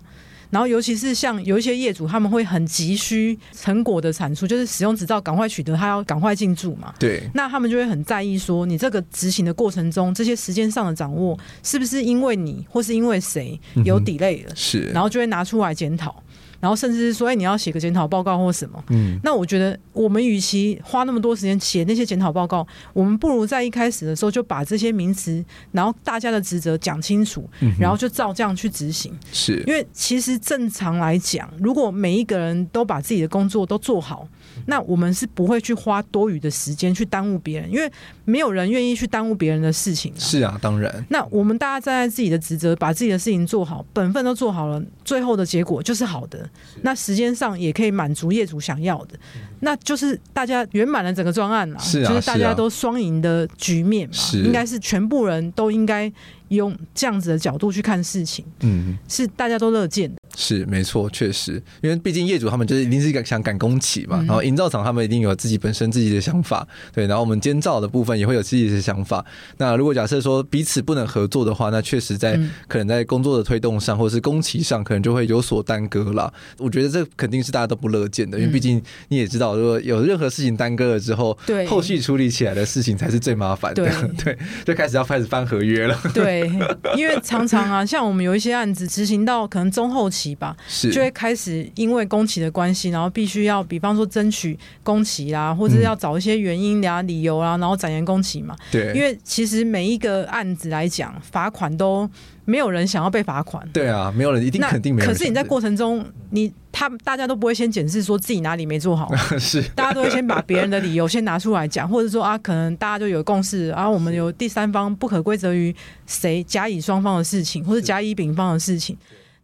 [0.56, 6.94] 然后，尤其是像有一些业主，他们会很急需成果的产出，就是使用执照赶快取得，他要赶快进驻嘛。
[6.98, 7.30] 对。
[7.34, 14.54] 那他们就会很在意说，你这个执行的过程中，这些时间上的掌握，是不是因为你或是因为谁有 delay 了？
[14.54, 14.82] 嗯、是。
[14.94, 16.24] 然后就会拿出来检讨。
[16.66, 18.84] 然后甚至是说，哎，你要写个检讨报告或什么？
[18.90, 27.48] 嗯，那我觉得我们与其花那么多时间写那些检讨报告，我们不如在一开始的时候就把这些名词，然后大家的职责讲清楚，
[27.80, 29.14] 然后就照这样去执行。
[29.32, 34.28] 是，因为其实正常来讲，如果每一个人都把自己的工作都做好。
[34.66, 37.92] 那我们是不会去花多余的时间去耽误别人，因为
[38.24, 40.14] 没有人愿意去耽误别人的事情。
[40.18, 41.06] 是啊，当然。
[41.10, 46.50] 那我们大家站在自己的职责，把自己的事情做好，本分都做好了，最后的结果就是好的。
[46.82, 49.20] 那时间上也可以满足业主想要的，
[49.60, 51.80] 那就是大家圆满了整个专案了。
[51.80, 54.14] 是啊，就是大家都双赢的局面嘛。
[54.14, 56.12] 是，应该是全部人都应该
[56.50, 58.46] 用这样子的角度去看事情。
[58.62, 60.16] 嗯，是大家都乐见的。
[60.38, 69.26] 是没错，确实，因为毕竟业主他们就是一定是想赶工期嘛，嗯、然后营造厂他们一定有自己本身自己的想法，对，然后我们监造的部分也会有自己的想法。
[69.58, 72.38] 那如果假设说彼此不能合作的话，那确实在
[72.68, 76.34] 可能在工作的推动上，或者是工期上，可能就会有所耽搁了。
[76.58, 83.92] 我觉得这肯定是大家都不乐见的，因为毕竟你也知道，如果有任何事情耽搁了之后，对，后续处理起来的事情才是最麻烦的，对，
[84.24, 86.00] 对，就开始要开始翻合约了。
[86.14, 86.50] 对，
[86.96, 90.36] 因为常常啊， 像我们有一些案子执行到可能中后期。
[90.40, 98.56] 吧，是就会开始因为工期的关系，然后必须要，比方说争取工期啦，或者要找一些原因呀、理由啊，然后展延工期嘛。
[98.72, 102.10] 对，因为其实每一个案子来讲，罚款都
[102.46, 103.68] 没有人想要被罚款。
[103.74, 105.08] 对啊，没有人一定肯定没有。
[105.08, 118.98] 可是你在过程中，你他大家都不会先检视说自己哪里没做好， 是大家都会先把别人的理由先拿出来讲，或者说啊，可能大家就有共识，然后我们有第三方不可归责于谁甲乙双方的事情，或者甲乙丙方的事情。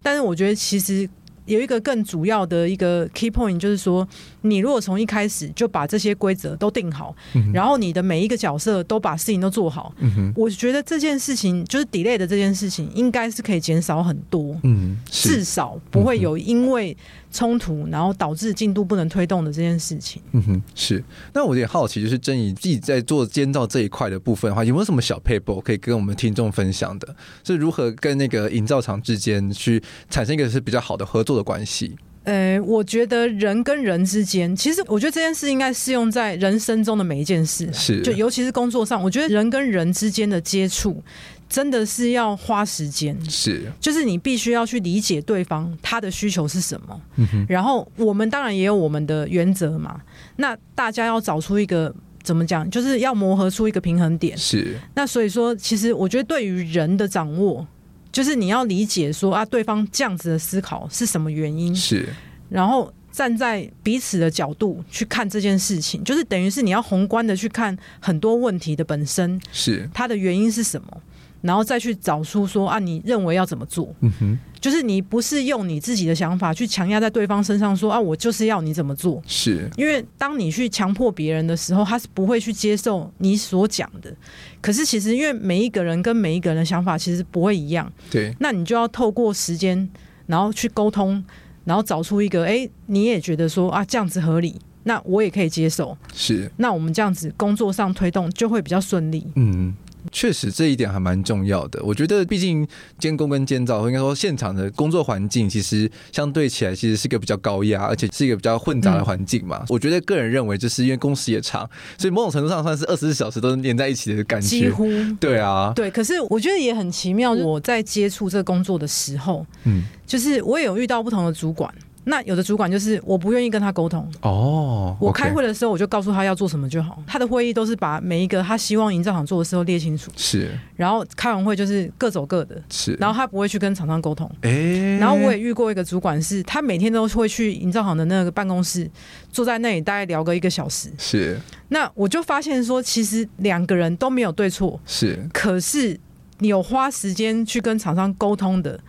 [0.04, 1.08] 但是我觉得，其实
[1.46, 4.08] 有一个更主要的一个 key point，就是说，
[4.42, 16.96] 你如果从一开始就把这些规则都定好，嗯，然后你的每一个角色都把事情都做好，嗯，我觉得这件事情就是 delay 的这件事情，应该是可以减少很多，嗯，至少不会有因为。
[17.34, 20.22] 冲突，然后导致进度不能推动的这件事情。
[20.34, 21.02] 嗯哼，是。
[21.34, 27.16] 那我有点好奇，就是禛宜自己在做监造这一块的部分的话，有没有什么小 paper 可以跟我们听众分享的？
[27.46, 31.96] 是如何跟那个营造厂之间去产生一个是比较好的合作的关系？
[32.24, 38.02] 呃，我觉得人跟人之间，其实我觉得这件事应该适用在人生中的每一件事，是。
[38.02, 41.04] 就尤其是工作上，我觉得人跟人之间的接触。
[41.50, 47.02] 真的是要花时间，是，就是你必须要去理解对方他的需求是什么。
[47.18, 50.00] 嗯哼，然后我们当然也有我们的原则嘛，
[50.38, 54.38] 那大家要找出一个怎么讲，就是要磨合出一个平衡点。
[54.38, 57.68] 是，那所以说，其实我觉得对于人的掌握，
[58.12, 62.10] 就是你要理解说啊，对方这样子的思考是什么原因，是，
[62.50, 69.90] 然后站在彼此的角度去看这件事情，就是等于是你要宏观的去看很多问题的本身，是。
[69.94, 71.02] 它的原因是什么。
[71.42, 73.94] 然后再去找出说啊，你认为要怎么做？
[74.02, 79.22] 嗯哼，就是你不是用你自己的想法去强压在对方身上说啊，我就是要你怎么做。
[79.26, 84.14] 是因为当你去强迫别人的时候，他是不会去接受你所讲的。
[84.62, 89.90] 可是其实因为每一个人跟每一个人的想法其实不会一样，对，那你就要透过时间，
[90.28, 91.24] 然后去沟通，
[91.66, 95.98] 然后找出一个，哎，你也觉得说啊，这样子合理，那我也可以接受。
[96.14, 99.26] 是，那我们这样子工作上推动就会比较顺利。
[99.36, 99.74] 嗯。
[100.12, 101.82] 确实，这一点还蛮重要的。
[101.84, 109.60] 我觉得，毕竟监工跟监造，应该说现场的工作环境，其实相对起来，其实是一个比较高压，而且是一个比较混杂的环境嘛。
[109.62, 114.48] 嗯、我觉得个人认为，就是因为工时也长，所以某种程度上算是二十四小时都连在一起的感觉。
[114.48, 114.88] 几乎
[115.20, 115.92] 对啊，对。
[115.92, 121.74] 可是我觉得也很奇妙，我在接触这个工作的时候，嗯，就是我也有遇到不同的主管。
[122.04, 125.10] 那有的主管就是我不愿意跟他沟通哦，oh.
[125.10, 127.02] 我开会的时候我就告诉他要做什么就好。
[127.06, 130.50] 他的会议都是把每一个他希望营造厂做的时候列清楚，是。
[130.76, 132.94] 然后开完会就是各走各的，是。
[132.94, 134.98] 然后他不会去跟厂商沟通，哎、欸。
[134.98, 138.90] 然后我也遇过一个主管是，他每天都会去营造厂的那个办公室，
[139.32, 141.40] 坐在那里大概聊个一个小时，是。
[141.70, 145.30] 那我就发现说，其实两个人都没有对错，是。
[145.32, 146.00] 可是
[146.40, 148.80] 你有花时间去跟厂商沟通的。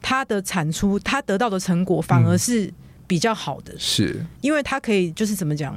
[0.00, 2.72] 他的产出，他得到的成果反而是
[3.06, 5.74] 比较好的，是因为他可以就是怎么讲，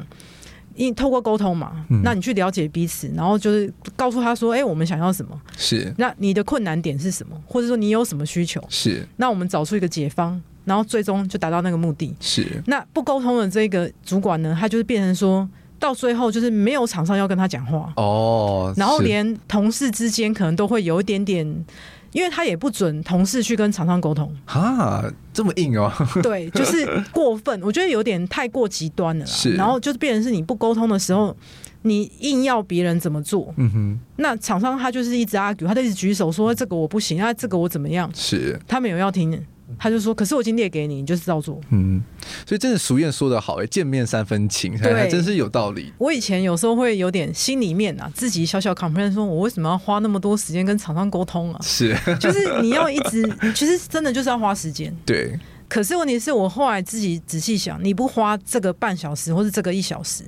[0.76, 5.40] 因透过沟通嘛，那你去了解彼此，然后就是告诉他说，哎，我们想要什么？
[5.58, 7.36] 是那你的困难点是什么？
[7.46, 8.64] 或者说你有什么需求？
[8.70, 12.16] 是那我们找出一个解方，然后最终就达到那个目的。
[12.20, 21.66] 是那不沟通的这个主管呢，他就是变成说到最后就是没有厂商要跟他讲话哦，然后连同事之间可能都会有一点点。
[22.12, 25.92] 因为他也不准同事去跟厂商沟通哈，这么硬哦？
[26.24, 29.26] 对，就是过分，我觉得有点太过极端了。
[29.26, 31.36] 是，然后就是变成是你不沟通的时候，
[31.84, 38.10] 你硬要别人怎么做，嗯哼，那厂商他就是一直 argue，他就一直举手说这个我不行，啊，这个我怎么样？
[38.14, 39.46] 是，他没有要听。
[39.78, 42.02] 他就说：“可是我已经列给你，你就是照做。”嗯，
[42.46, 45.94] 所以真的俗谚说得好，哎，见面三分情，对，还真是有道理。
[45.98, 54.96] 我以前有时候会有点心里面啊，自己小小 complain 说：“我为什么要花那么多时间跟厂商沟通啊？”是， 就是你要一直，其实真的就是要花时间。
[55.06, 55.38] 对。
[55.68, 60.24] 可是问题是我后来自己仔细想，你不花这个半小时，或是这个一小时，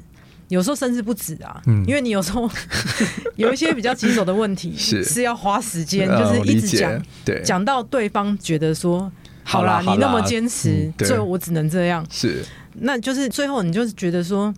[0.50, 1.60] 有时候甚至不止啊。
[1.66, 1.84] 嗯。
[1.88, 2.48] 因为你有时候
[3.38, 9.12] 有一些比较棘手的问题， 是是要花时间，就是一直讲，对，讲到对方觉得说。
[9.44, 12.06] 好啦，你那么坚持，最后我只能这样。
[12.10, 14.54] 是，那就是最后你就是觉得说，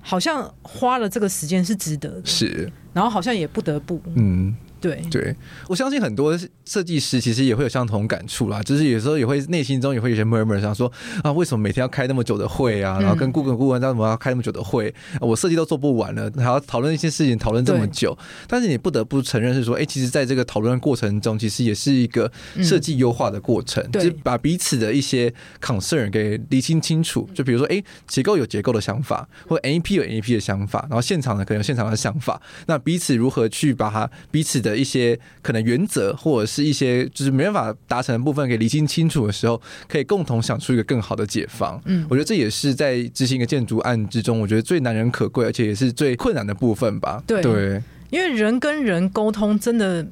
[0.00, 4.54] 好像花了这个时间是值得的，是，然后好像也不得不，嗯。
[4.80, 5.34] 对对，
[5.68, 10.90] 我相信很多设计师其实也会有相同感触啦，就是有时候也会内心中也会有些 murmur，想说
[11.22, 12.98] 啊，为什么每天要开那么久的会啊？
[13.00, 14.94] 然后跟顾问顾问为什么要开那么久的会？
[15.20, 18.16] 我设计都做不完了，还要讨论一些事情，讨论这么久。
[18.46, 22.30] 但是你不得不承认是说，哎，其实在这个讨论过程中，其实也是一个
[22.62, 27.28] 设计优化的过程，嗯、就是把彼此的一些 concern 给理清清楚。
[27.34, 41.80] 就比如说，哎，结构有结构的想法，或 NEP 有 NEP 的想法，然后现场呢可能有现场的想法，那彼此如何去把它彼此的的一些可能原则或者是一些就是没办法达成的部分给理清清楚的时候，可以共同想出一个更好的解方。
[41.86, 47.22] 嗯，我觉得这也是在执行一个建筑案之中，我觉得最难能可贵，而且也是最困难的部分吧。
[47.26, 50.06] 对，对，因为人跟人沟通真的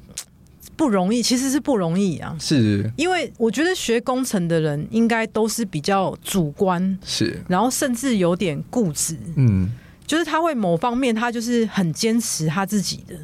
[0.75, 2.35] 不容易，其实是不容易啊。
[2.39, 9.17] 是，因为我觉得学工程的人应该都是比较主观，是，然后甚至有点固执。
[9.35, 9.69] 嗯，
[10.05, 13.15] 就是他会某方面他就是很坚持他自己的。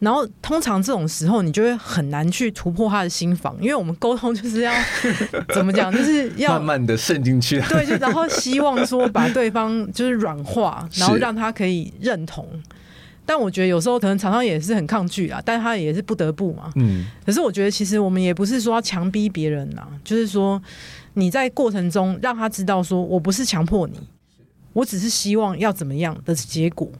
[0.00, 4.72] 然后通常这种时候，你就会很难去突破他的心房，因为我们沟通就是要
[5.54, 7.60] 怎么讲，就是要慢慢的渗进去。
[7.68, 12.48] 对，就然后希望说把对方就是软化，然后让他可以认同。
[13.26, 16.72] 但我觉得有时候可能常常也是很抗拒啊，但他也是不得不嘛。
[16.76, 17.06] 嗯。
[17.26, 20.60] 可是我觉得其实我们也不是说要强逼别人呐，就是说
[21.12, 24.00] 你在过程中让他知道说我不是强迫你，
[24.72, 26.90] 我只是希望要怎么样的结果。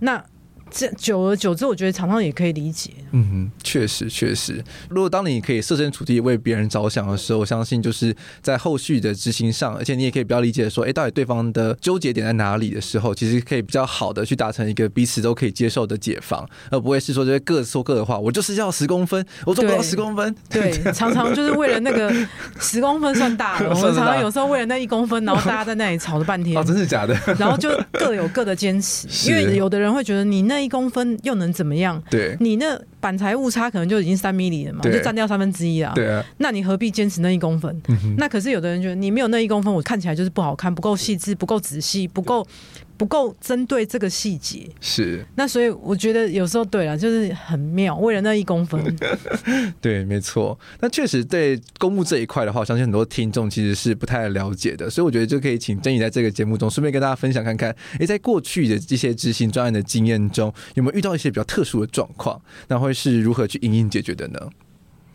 [0.00, 0.22] 那。
[0.70, 2.90] 这久而久之，我觉得厂商也可以理解。
[3.12, 4.62] 嗯，确实确实。
[4.88, 18.18] 如果当你可以设身处地为别人着想的时候，我相信就是在后续的执行上，而且你也可以比较理解说，哎，到底对方的纠结点在哪里的时候，其实可以比较好的去达成一个彼此都可以接受的解放，而不会是说就各说各的话。
[18.18, 20.34] 我就是要十公分，我做不到十公分。
[20.50, 22.12] 对，常常就是为了那个
[22.60, 26.56] 十公分算大了，我们常常有时候为了那一公分，然后大家在那里吵了半天。
[26.56, 27.18] 哦，真是假的？
[27.38, 32.02] 然后就各有各的坚持， 因为有的人会觉得你那一公分又能怎么样？
[32.10, 35.92] 对，你那板材误差可能就已经三米里了嘛，就占掉三分之一啊。
[35.94, 37.80] 对啊，那你何必坚持那一公分？
[37.88, 42.46] 嗯、那可是有的人觉得你没有那一公分，我看起来就是不好看，不够细致，不够仔细，不够。
[42.98, 48.84] 不够针对这个细节，是那所以我觉得有时候对了，就是很妙，为了那一公分，
[49.80, 50.58] 对，没错。
[50.80, 62.42] 那确实对公募这一块的话，我相信很多听众其实是不太了解的，所以我觉得就可以请珍怡在这个节目中顺便跟大家分享看看，诶，在过去的这些执行专案的经验中，有没有遇到一些比较特殊的状况？
[62.66, 64.40] 那会是如何去应应解决的呢？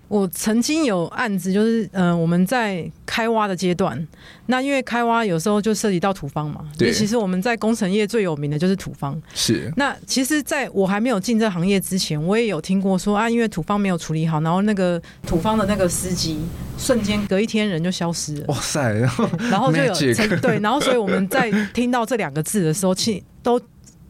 [0.07, 4.07] 我曾经有案子，就是嗯、呃，我们在开挖的阶段，
[4.45, 9.19] 那因为开挖有时候就涉及到土方嘛，对，其实我们在工程业最有名的就是土方。
[9.33, 9.73] 是。
[9.75, 16.37] 那其实在我还没有进这行业之前，我也有听过说啊，因为土方没有处理好，然后那个土方的那个司机
[16.77, 18.45] 瞬间隔一天人就消失了。
[18.49, 18.93] 哇塞！
[18.93, 19.93] 然后，然后就有
[20.41, 23.59] 对，然后所以我们在听到这两个字的时候，其都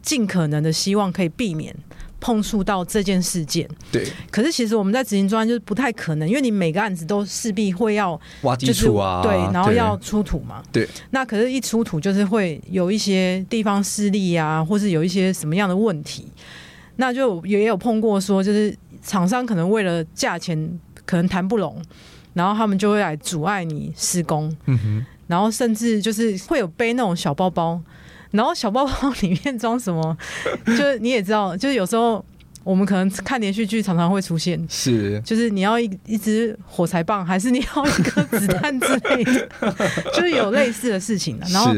[0.02, 1.74] 尽可能的希望可以避免。
[2.24, 4.02] 碰触到这件事件，对。
[4.30, 10.88] 可是其实我们在执行专案就是不太可能，因为你每个案子都势必会要挖基础啊，对，然后要出土嘛，对。
[11.10, 16.26] 那可是，一出土就是会有一些地方势力啊，或是有一些什么样的问题，
[16.96, 21.76] 那就也有碰过说，就是厂商可能为了价钱可能谈不拢，
[22.32, 27.78] 然后他们就会来阻碍你施工，嗯哼，然后甚至就是会有背那种小包包。
[28.34, 30.16] 然后小包包里面装什么？
[30.66, 32.22] 就是你也知道，就是有时候
[32.64, 39.48] 我们可能看连续剧，常常会出现，是，就是你要一一支火柴棒，还是你要一颗子弹之类的，
[40.12, 41.46] 就是有类似的事情的。
[41.50, 41.72] 然后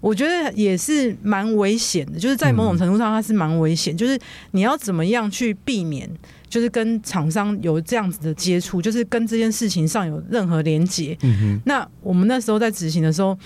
[0.00, 4.16] 我觉得也是蛮危险的，就是在某种程度上它是蛮危险，就是
[4.52, 6.08] 你要怎么样去避免，
[6.48, 11.18] 就是跟厂商有这样子的接触，就是跟这件事情上有任何连结。
[11.22, 11.60] 嗯哼。
[11.64, 13.36] 那我们那时候在执行的时候。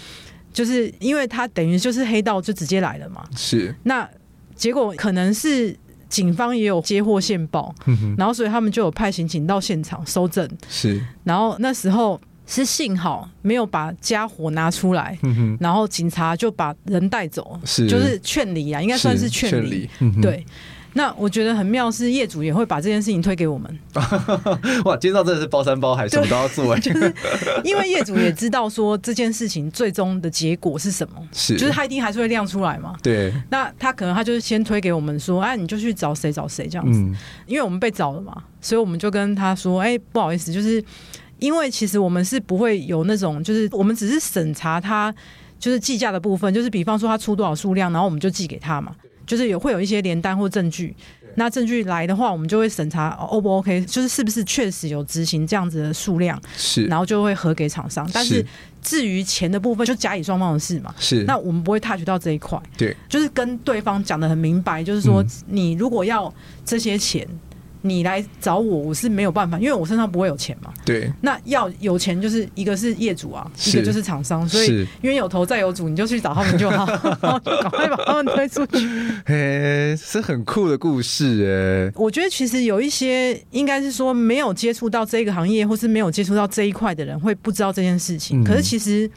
[0.53, 3.75] 就是因为他等于就是黑道就直接来了嘛，是。
[3.85, 4.09] 那
[4.55, 5.77] 结果可能是
[6.09, 7.75] 警方也有接获线报，
[8.19, 11.01] 然后所以他们就有派刑警到现场搜证，是。
[11.25, 15.17] 然后那时候是幸好没有把家伙拿出来，
[15.61, 19.89] 然后警察就把人带走，是，就是劝离啊，应该算是劝离，
[20.21, 20.45] 对。
[20.95, 23.79] 那我觉得很妙，是业主也会把这件事情推给我们。
[24.85, 26.77] 哇，今天真的是包山包海，什么都要做。
[26.81, 27.15] 就是
[27.63, 32.97] 因为业主也知道说这件事情最终的结果是什么，是就是他一定还是会亮出来嘛。
[33.03, 33.33] 对。
[33.51, 36.99] 那他可能他就是先推给我们说，哎、啊，你就去找谁找谁这样子。
[36.99, 37.15] 嗯。
[37.47, 40.83] 因为我们被找了嘛，所以我们就跟他说，哎，不好意思，就是
[41.39, 45.15] 因为其实我们是不会有那种，就是我们只是审查他
[45.59, 48.95] 就是计价的部分，就是比方说他出多少数量，然后我们就寄给他嘛。
[49.31, 50.93] 就是也会有一些联单或证据，
[51.37, 58.11] 那证据来的话，我们就会审查 O 不 OK，就是是不是确实有执行这样子的数量，是，然后就会核给厂商。
[58.13, 58.45] 但是
[58.83, 67.25] 至于钱的部分，就甲乙双方的事嘛，是，那我们不会 touch 到这一块，对，就是跟对方讲的很明白，就是说你如果要这些钱。
[67.83, 70.73] 你来找我，我是没有办法，因为我身上不会有钱嘛。
[70.85, 71.11] 对。
[71.21, 78.89] 那要有钱，就是一个是业主啊，一个就是厂商，所以冤有头债有主，你就去找他们就好，然 后赶快把他们推出去。
[79.25, 81.93] 嘿，是很酷的故事哎。
[81.97, 88.43] 我觉得其实有一些，应该是说没有接触到这个行业，或是没有接触到这一块的人，会不知道这件事情。
[88.43, 89.11] 嗯、可是其实。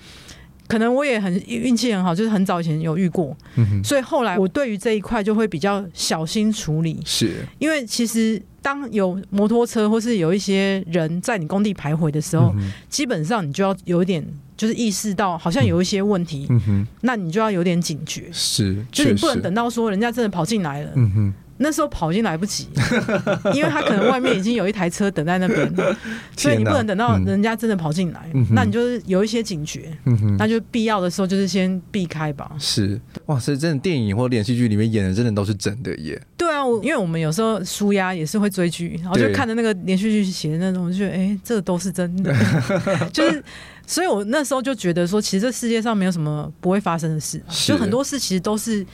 [0.68, 7.00] 可能我也很运气很好，就是很早以前有遇过，嗯，所以后来我对于这一块就会比较小心处理。
[7.06, 18.30] 是，因为其实当有摩托车或是有一些人在你工地徘徊的时候，嗯，基本上你就要有一点就是意识到好像有一些问题，嗯，那你就要有点警觉。
[18.32, 20.92] 是，就是你不能等到说人家真的跑进来了。
[20.96, 22.68] 嗯那时候跑已经来不及，
[23.54, 25.72] 因为他可能外面已经有一台车等在那边，
[26.36, 32.52] 所以你不能等到人家真的跑进来，嗯，那你就是有一些警觉，嗯，那就必要的时候就是先避开吧。
[32.58, 36.20] 是，哇，所以真的电影或连续剧里面演的真的都是真的耶。
[36.36, 42.36] 对啊，因为我们有时候舒压也是会追剧，然后就看着那个连续剧写的那种，就觉得哎、欸，这个都是真的，
[43.14, 43.44] 就是，
[43.86, 48.86] 所以我那时候就觉得说，其实这世界上没有什么不会发生的事，就很多事其实都是。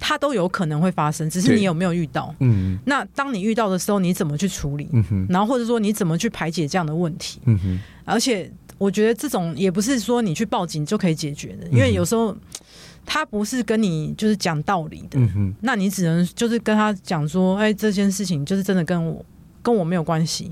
[0.00, 2.34] 它都有可能会发生，只是你有没有遇到。
[2.40, 4.88] 嗯，那当你遇到的时候，你怎么去处理？
[4.92, 7.38] 嗯，然后或者说你怎么去排解这样的问题？
[7.44, 7.78] 嗯哼。
[8.06, 12.34] 而且我觉得这种也不是说你去报警就可以解决的，因为有时候
[13.04, 15.20] 他不是跟你就是讲道理的，
[15.60, 19.24] 那你只能就是跟他讲说，哎，这件事情就是真的跟我
[19.62, 20.50] 跟我没有关系。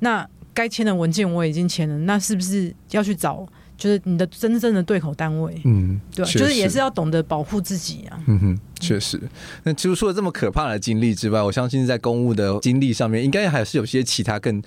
[0.00, 3.46] 那该签的文件我已经签了，那是不是要去找？
[3.78, 8.18] 就是你的真正的对口单位，嗯，对，就是也是要懂得保护自己啊。
[8.26, 9.18] 嗯哼，确实。
[9.62, 14.60] 那其实除了这么可怕的经历之外，我相信在公务的经历上面，应该还是有些其他更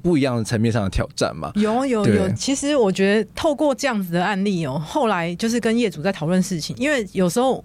[0.00, 1.50] 不一样的层面上的挑战嘛。
[1.56, 7.62] 有有有，其实我觉得透过这样子的案例哦，后来就是跟业主在讨论事情，因为有时候。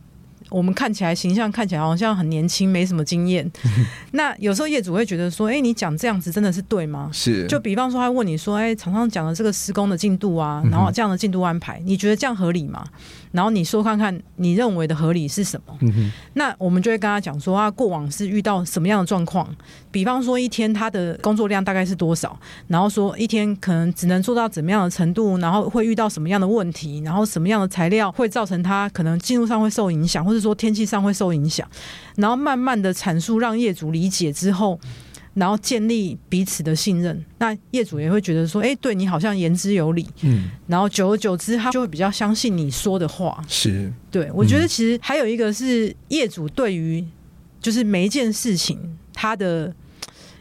[0.50, 3.50] 我们看起来形象看起来好像很年轻，没什么经验。
[4.12, 7.46] 那有时候业主会觉得说：“哎，你讲这样子真的是对吗？”是。
[7.48, 12.86] 就比方说，他问你说：“哎，厂商讲的这个施工的进度啊，然后这样的进度安排，你觉得这样合理吗？”
[13.34, 15.78] 然后你说看看，你认为的合理是什么？
[15.82, 16.12] 嗯。
[16.34, 19.48] 那我们就会跟他讲说，啊过往是遇到什么样的状况？
[19.92, 22.40] 比方说，一天他的工作量大概是多少？
[22.68, 25.38] 然后说一天可能只能做到怎么样的程度？
[25.40, 27.02] 然后会遇到什么样的问题？
[27.04, 31.68] 然后什么样的材料会造成他可能进度上会受影响，或者说天气上会受影响？
[32.16, 34.80] 然后慢慢的阐述，让业主理解之后。
[35.34, 43.40] 然后建立彼此的信任，那业主也会觉得说，哎，对你好像言之有理，嗯，然后久而久之，他就会比较相信你说的话。
[43.48, 47.06] 是，对，我觉得其实还有一个是业主对于
[47.62, 48.80] 就是每一件事情，
[49.14, 49.72] 他的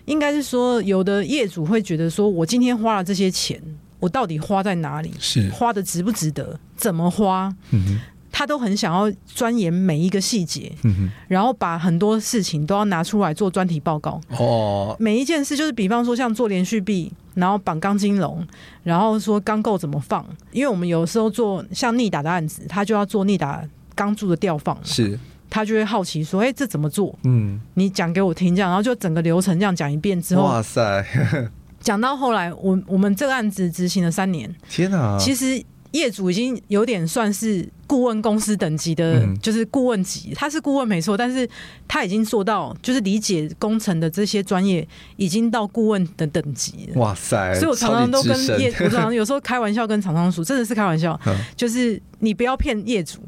[0.07, 3.63] 应该是说，有的业主会觉得说，我今天花了这些钱，
[4.01, 5.13] 我到底花在哪里？
[5.19, 6.59] 是花的值不值得？
[6.75, 7.55] 怎么花？
[7.73, 8.01] 嗯
[8.39, 14.21] 他都很想要钻研每一个细节，嗯，然后把很多事情都要拿出来做专题报告。
[14.39, 18.47] 哦，每一件事就是，比方说像做连续币，然后绑钢筋笼，
[18.83, 20.23] 然后说钢构怎么放，
[20.53, 23.65] 因为我们有时候做像逆打的案子，他就要做逆打
[23.95, 25.19] 钢柱的吊放，是，
[25.49, 27.19] 他就会好奇说，哎，这怎么做？
[27.25, 31.03] 嗯，你讲给我听，这样，然后就整个流程这样讲一遍之后，哇塞，
[31.81, 35.65] 讲到后来，我我们这个案子执行了三年，天哪，其实。
[35.97, 40.33] 业主已经有点算是顾问公司等级的，就是顾问级。
[40.35, 41.49] 他是顾问没错，但是
[41.89, 44.87] 他已经做到，就是理解工程的这些专业，
[45.17, 46.91] 已经到顾问的等级。
[46.95, 47.55] 哇塞！
[47.55, 51.19] 所以我常常都跟业，我常常 有时候开玩笑跟厂商说，真的是开玩笑，
[51.57, 53.21] 就是你不要骗业主，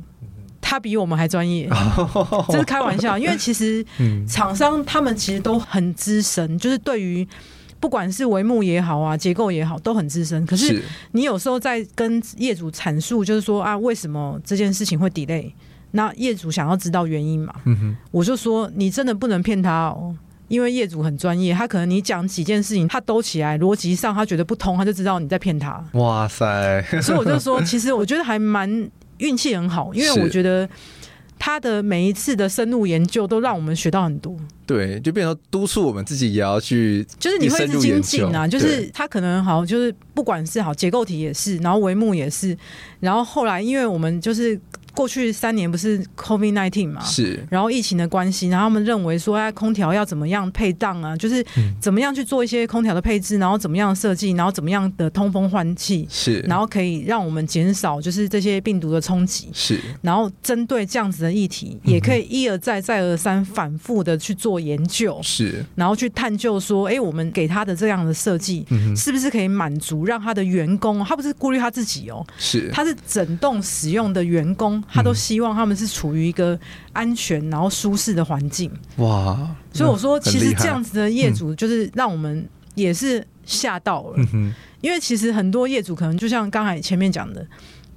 [0.60, 1.68] 他比我们还专业，
[2.50, 3.18] 这是开玩笑。
[3.18, 3.84] 因为其实
[4.28, 7.26] 厂商他们其实都很资深，就是对于。
[7.80, 10.44] 不管是帷幕也好啊，结构也好，都很资深。
[10.46, 15.52] 可是你有时候在跟业主阐述，就是说啊，为什么这件事情会 delay？
[15.92, 17.54] 那业主想要知道原因嘛？
[17.64, 20.14] 嗯哼，我就说你真的不能骗他哦，
[20.48, 25.82] 因为业主很专业，他可能你讲几件事情，他兜起来逻辑上他觉得不通，他就知道你在骗他。
[25.92, 26.82] 哇塞！
[27.00, 28.68] 所以我就说，其实我觉得还蛮
[29.18, 30.68] 运气很好，因为我觉得。
[31.48, 34.36] 他的每一次的深入研究都让我们学到很多，
[34.66, 42.54] 对，就变成督促我们自己也要去，就是你会精进啊，就是他可能好，就是不管是好结构体也是，然后帷幕也是，
[43.00, 44.60] 然后后来因为我们就是。
[44.98, 51.16] 过去三年不是 COVID nineteen 嘛，是，然后疫情的关系，然后他们认为说，哎，空调要怎么样配档啊？
[51.16, 51.44] 就是
[51.80, 74.82] 怎么样去做一些空调的配置，然后怎么样设计，然后怎么样的通风换气，是，然后可以让我们减少就是这些病毒的冲击，是，然后针对这样子的议题，也可以一而再再而三反复的去做研究，是，然后去探究说，哎，我们给他的这样的设计，是不是可以满足让他的员工，他不是顾虑他自己哦，是，他是整栋使用的员工。
[74.88, 76.58] 他都希望他们是处于一个
[76.92, 78.70] 安全然后舒适的环境。
[78.96, 79.54] 哇！
[79.72, 84.16] 所以我说，其实这样子的业主就是让我们也是吓到了，
[84.80, 87.46] 因为其实很多业主可能就像刚才前面讲的。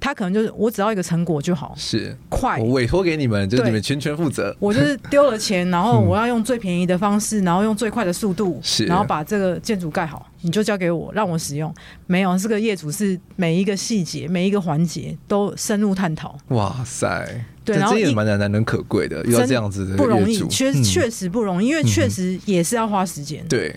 [0.02, 4.54] 他可能就是我只要一个成果就好，是快，我委托给你们，就是你们全权负责。
[4.58, 11.72] 我就是丢了钱，然后 我要用最便宜的方式，然后用最快的速度，是，然后把这个建筑盖好，你就交给我，让我使用。
[12.08, 16.36] 没有，这个业主是每一个细节、每一个环节都深入探讨。
[16.48, 17.24] 哇塞，
[17.64, 23.46] 对，然后这也蛮难难能可贵的，遇到这样子的，不容易，确确实不容易，因为确实也是要花时间。
[23.48, 23.72] 对。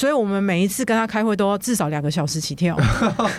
[0.00, 2.74] 所以我们每一次跟他开会都要至少两个小时起跳，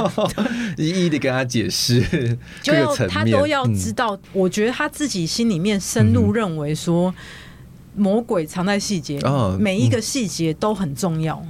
[0.77, 4.15] 一一的跟他解释， 就要他都要知道。
[4.31, 7.11] 我觉得他自己心里面深入认为说，
[7.95, 9.25] 魔鬼藏在细节里，
[9.59, 11.43] 每一个细节都很重要。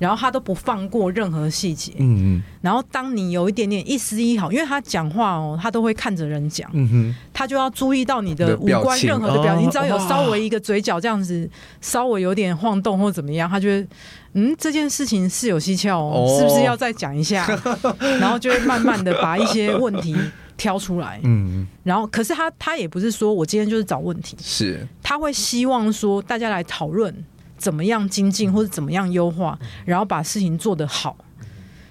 [0.00, 2.42] 然后他都不放过任何细节，嗯嗯。
[2.62, 7.16] 然后当你有一点点一丝一毫，因为他讲话哦，他都会看着人讲，嗯哼。
[7.34, 11.48] 他就要注意到你的五官任何的表情，你只要有稍微一个嘴角这样子，
[11.82, 13.86] 稍微有点晃动或怎么样，他就会
[14.32, 17.46] 嗯，这件事情是有蹊跷哦，是不是要再讲一下？
[18.18, 20.16] 然后就会慢慢的把一些问题
[20.56, 21.66] 挑出来，嗯。
[21.84, 27.14] 然后可是他他也不是说我今天就是找问题，是他会希望说大家来讨论。
[27.60, 31.16] 怎么样精进或者怎么样优化，然后把事情做得好。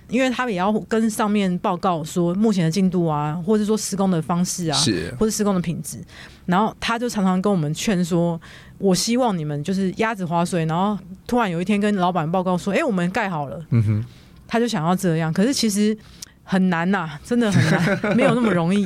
[0.10, 6.00] 因为他们也要跟上面报告说目前的进度啊，或者说施工的方式啊，是或者施工的品质。
[6.48, 8.42] 然后他就常常跟我们劝说，
[8.80, 10.98] 我希望你们就是鸭子划水，然后
[11.28, 13.64] 突然有一天跟老板报告说，哎，我们盖好了。
[13.70, 14.06] 嗯哼，
[14.48, 15.96] 他就想要这样，可是其实
[16.50, 18.84] 很难呐、啊，真的很难， 没有那么容易。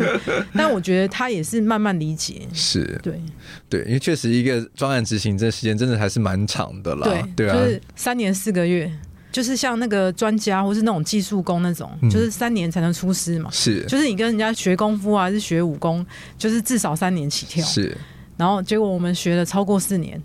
[0.53, 3.21] 但我觉得他也是慢慢理解，是对
[3.69, 8.91] 对，因为确实一个专案执行这时间真的还是蛮长的啦，对对啊，就是三年四个月。
[9.31, 13.49] 就是像那个专家或是那种技术工那种，嗯，就是三年才能出师嘛。
[13.51, 16.05] 是，就是你跟人家学功夫啊，还是学武功，
[16.37, 17.65] 就是至少三年起跳。
[17.65, 17.97] 是，
[18.37, 20.21] 然后结果我们学了超过四年，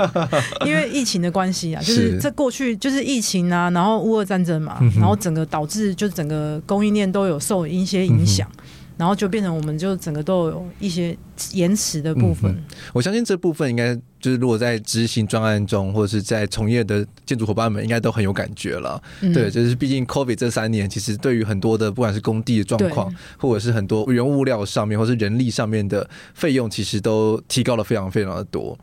[0.64, 8.48] 因为疫情的关系啊，就是这过去就是疫情啊，然后乌俄战争嘛，然后整个导致就整个供应链都有受一些影响。
[8.58, 8.64] 嗯
[9.02, 11.18] 然后就变成我们就整个都有一些
[11.54, 12.52] 延迟的部分。
[12.52, 12.62] 嗯。
[12.92, 19.02] 我相信这部分应该就是如果在执行专案中，或者是在从业的建筑伙伴们，应该都很有感觉了。
[19.22, 19.32] 嗯。
[19.32, 28.78] 对，就是毕竟 COVID 这三年，其实对于很多的不管是工地的状况，或者是很多原物料上面，或是人力上面的费用，其实都提高了非常非常的多。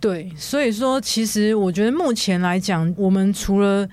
[0.00, 3.88] 对，所以说其实我觉得目前来讲，我们除了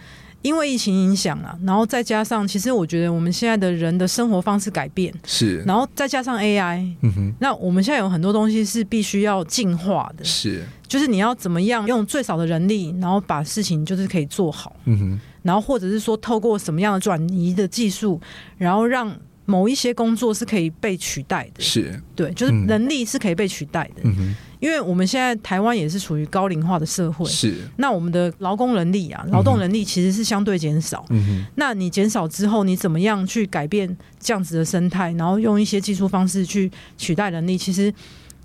[0.48, 18.22] 因为疫情影响了，然后再加上，其实我觉得我们现在的人的生活方式改变是，然后再加上 AI，嗯哼，那我们现在有很多东西是必须要进化的，是，就是你要怎么样用最少的人力，然后把事情就是可以做好，嗯哼，然后或者是说透过什么样的转移的技术，
[18.58, 19.14] 然后让
[19.48, 24.36] 某一些工作是可以被取代的，是对，就是能力是可以被取代的，嗯哼。
[24.60, 27.56] 因为我们现在台湾也是属于高龄化的社会，是。
[27.78, 31.06] 那我们的劳工能力啊，劳动能力其实是相对减少。
[31.10, 31.46] 嗯哼。
[31.56, 37.58] 那你减少之后，你怎么样去改变这样子的生态，然后用一些技术方式去取代能力？
[37.58, 37.94] 其实。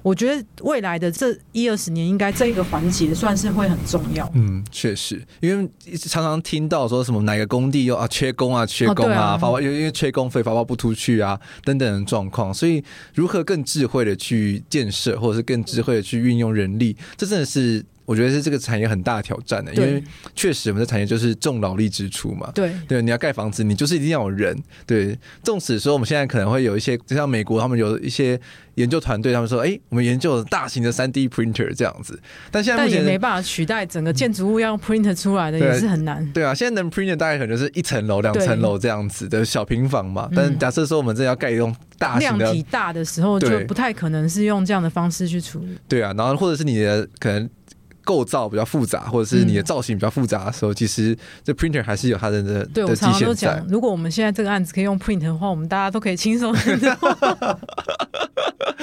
[0.03, 4.31] 我觉得未来的这一二十年，应该这一个环节算是会很重要。
[4.35, 12.83] 嗯，确实，因为常常听到说什么哪个工地又啊缺工啊缺工啊，发包因为因为缺工费发包不出去啊等等的状况，所以
[13.15, 17.85] 如何更智慧的去建设，或者是更智慧的去运用人力，这真的是。
[18.13, 20.05] 我觉得是这个产业很大的挑战的，因为
[20.35, 22.53] 确实我们的产业就是重劳力支出嘛。
[22.55, 24.55] 对对，你要盖房子，你就是一定要有人。
[24.87, 28.39] 对，纵使说我们现在可能会有一些，就像美国他们有一些
[28.75, 36.31] 研究团队，他们说，哎，我们研究了大型的三 D printer 这样子，但现在目前但也没办法取代整个建筑物要用 printer 出来的，也是很难。
[36.33, 40.29] 对啊，现在能 printer 大概可能是一层楼、两层楼这样子的小平房嘛。
[40.37, 45.79] 但是假设说我们真的要盖一栋大型的量体大的时候，就不太可能是用这样的方式去处理。
[45.89, 47.49] 对啊，然后或者是你的可能。
[48.05, 56.89] 构造比较复杂，或者是你的造型比较复杂的时候，嗯、其实这 printer 还是有它的的对我常常都讲，如果我们现在这个案子可以用 print 的话，我们大家都可以轻松很多。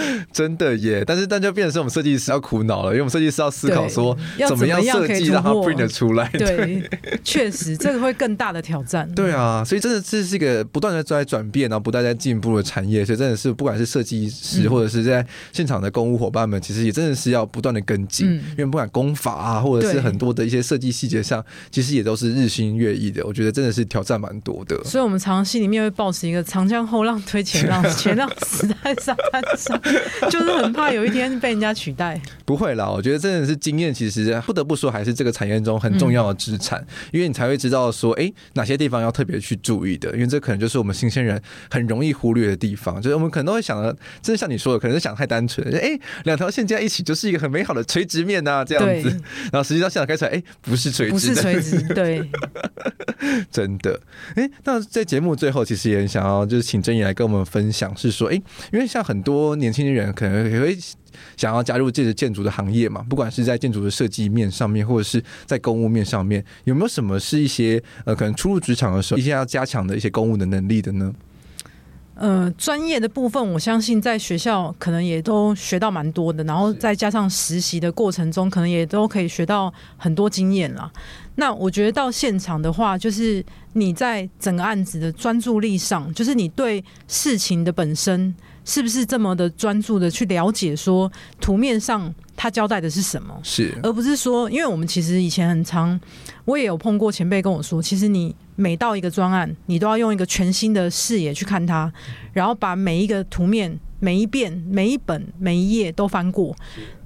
[0.32, 1.04] 真的耶！
[1.06, 6.30] 但是但就变成是我们设计师要苦恼了，因为我们设计师要思考说怎么样设计让它 print 出来。
[6.30, 6.89] 对，
[7.24, 9.10] 确实这个会更大的挑战。
[9.14, 13.04] 对啊，所以真的这是一个不断的在转变，然后不断在进步的产业。
[13.06, 23.26] 所以真的是不管是设计师或者是在现场的公务伙伴们，其实也真的是要不断的跟进，嗯、因为不管工法啊，或者是很多的一些设计细节上，其实也都是日新月异的。
[23.26, 24.82] 我觉得真的是挑战蛮多的。
[24.84, 29.80] 所以，我们常常心里面会抱持一个长江后浪推前浪， 前浪死在沙滩上。
[30.30, 32.20] 就是很怕有一天被人家取代。
[32.46, 43.00] 不会啦，我觉得真的是经验，其实不得不说还是这个产业中很重要的资产，嗯，因为你才会知道说，哎、欸，哪些地方要特别去注意的，因为这可能就是我们新鲜人很容易忽略的地方。
[43.02, 49.10] 就是我们可能都会想的，真的像你说的，可能是想太单纯，哎、欸，两条线加在一起就是一个很美好的垂直面啊，这样子。
[49.52, 52.30] 然后实际上现场开出来，哎、欸，不是垂直，不是垂直，对，
[53.52, 54.00] 真的。
[54.36, 60.12] 哎、欸，那在节目最后，其实也很想要就是请禛宜来跟我们分享，是说，哎、欸，因为像很多年轻轻人。
[60.14, 60.78] 可能也会
[61.36, 63.04] 想要加入这个建筑的行业嘛？
[63.10, 71.14] 不管是在建筑的设计面上面，或者是在公务面上面，有没有什么是一些呃，可能初入职场的时候一些要加强的一些公务的能力的呢？
[72.16, 80.92] 呃，专业的部分，我相信在学校可能也都学到蛮多的，然后再加上实习的过程中，可能也都可以学到很多经验啦。
[81.36, 88.36] 那我觉得到现场的话，就是你在整个案子的专注力上，就是你对事情的本身。
[88.70, 91.11] 是不是这么的专注的去了解说
[91.41, 93.36] 图面上他交代的是什么？
[93.41, 95.99] 是，而不是说，因为我们其实以前很常，
[96.45, 101.91] 我也有碰过前辈跟我说，其实你每到一个专案，你都要用一个全新的视野去看它，
[102.32, 106.55] 然后把每一个图面、每一遍、每一本、每一页都翻过，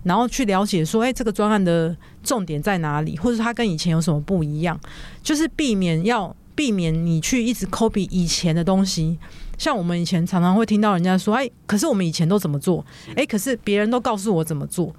[0.03, 4.77] 然后去了解说，哎，这个专案的重点在哪里，或者它跟以前有什么不一样，
[5.23, 9.17] 就是避免要避免你去一直 copy 以前的东西。
[9.57, 12.85] 像我们以前常常会听到人家说：“哎，可是我们以前都怎么做？
[13.15, 14.93] 哎，可是别人都告诉我怎么做。”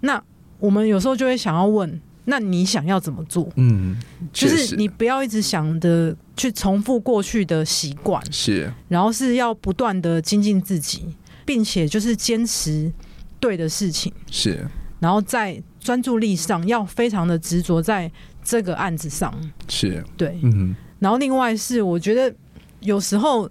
[0.00, 0.22] 那
[0.58, 3.96] 我们有时候就会想要问：“那你想要怎么做？”嗯，
[4.32, 11.14] 就是你不要一直想着，去重复过去的习惯，是，然后是要不断的精进自己，
[11.46, 12.92] 并且就是坚持
[13.38, 14.66] 对的事情，是，
[14.98, 18.10] 然后在专注力上要非常的执着在
[18.42, 19.32] 这个案子上，
[19.68, 20.04] 是。
[20.16, 22.32] 对，嗯，然后另外是我觉得
[22.78, 23.50] 有时候，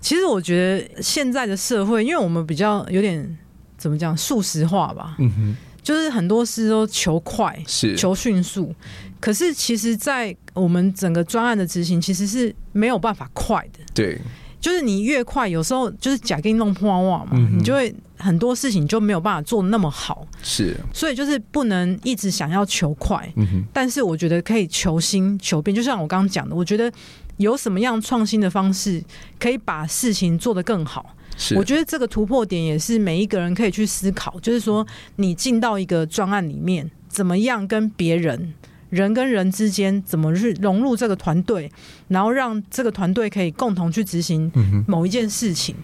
[0.00, 3.38] 其实我觉得现在的社会，因为我们比较有点
[3.78, 5.56] 怎么讲，速食化吧，嗯哼。
[5.82, 8.74] 就是很多事都求快，是求迅速。
[9.20, 13.78] 可是其实，在我们整个专案的执行，其实是没有办法快的。
[13.94, 14.20] 对，
[14.60, 20.26] 就是你越快，有时候就是假给你弄破袜嘛，嗯、你就会很多事情就没有办法做那么好。
[20.42, 23.32] 是，所以就是不能一直想要求快。
[23.72, 26.90] 但是我觉得可以求新求变，就像我刚刚讲的，我觉得
[27.36, 29.02] 有什么样创新的方式，
[29.38, 31.14] 可以把事情做得更好。
[31.54, 34.86] 我觉得这个突破点也是每一个人可以去思考，就是说
[35.16, 38.54] 你进到一个专案里面，怎么样跟别人
[38.90, 41.70] 人跟人之间怎么去融入这个团队，
[42.08, 44.50] 然后让这个团队可以共同去执行
[44.86, 45.74] 某一件事情，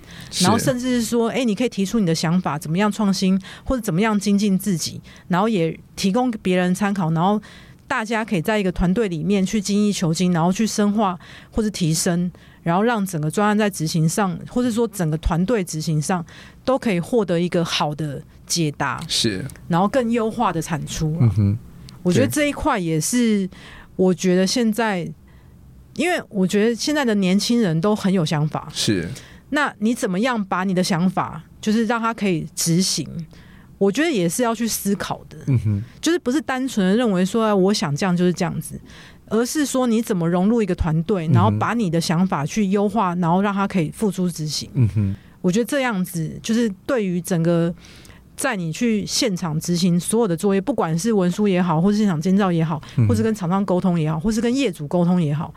[0.41, 7.41] 然后甚至是说，哎，你可以提出你的想法，怎么样创新或者怎么样精进自己，然后也提供给别人参考，然后
[7.87, 11.19] 大家可以在一个团队里面去精益求精，然后去深化
[11.51, 12.31] 或者提升。
[12.63, 16.25] 然后让整个专案在执行上，或者说整个团队执行上，
[16.65, 21.17] 都可以获得一个好的解答，是，然后更优化的产出。
[21.21, 21.59] 嗯哼，
[22.03, 23.49] 我觉得这一块也是，
[23.97, 25.09] 我觉得现在，
[25.95, 29.09] 因为我觉得现在的年轻人都很有想法，是。
[29.51, 33.07] 那你怎么样把你的想法，就是让他可以执行？
[33.77, 35.37] 我觉得也是要去思考的。
[35.47, 38.81] 嗯哼，就是不是单纯的认为说，我想这样就是这样子。
[39.27, 44.71] 而是说你怎么融入一个团队，然后把你的想法去优化，然后让他可以付诸执行。
[44.75, 47.75] 嗯哼，我觉得这样子就是对于整个
[48.43, 55.55] 在你去现场执行所有的作业，不管是文书也好，或是现场监造也好，或是跟厂商沟通也好，或是跟业主沟通也好，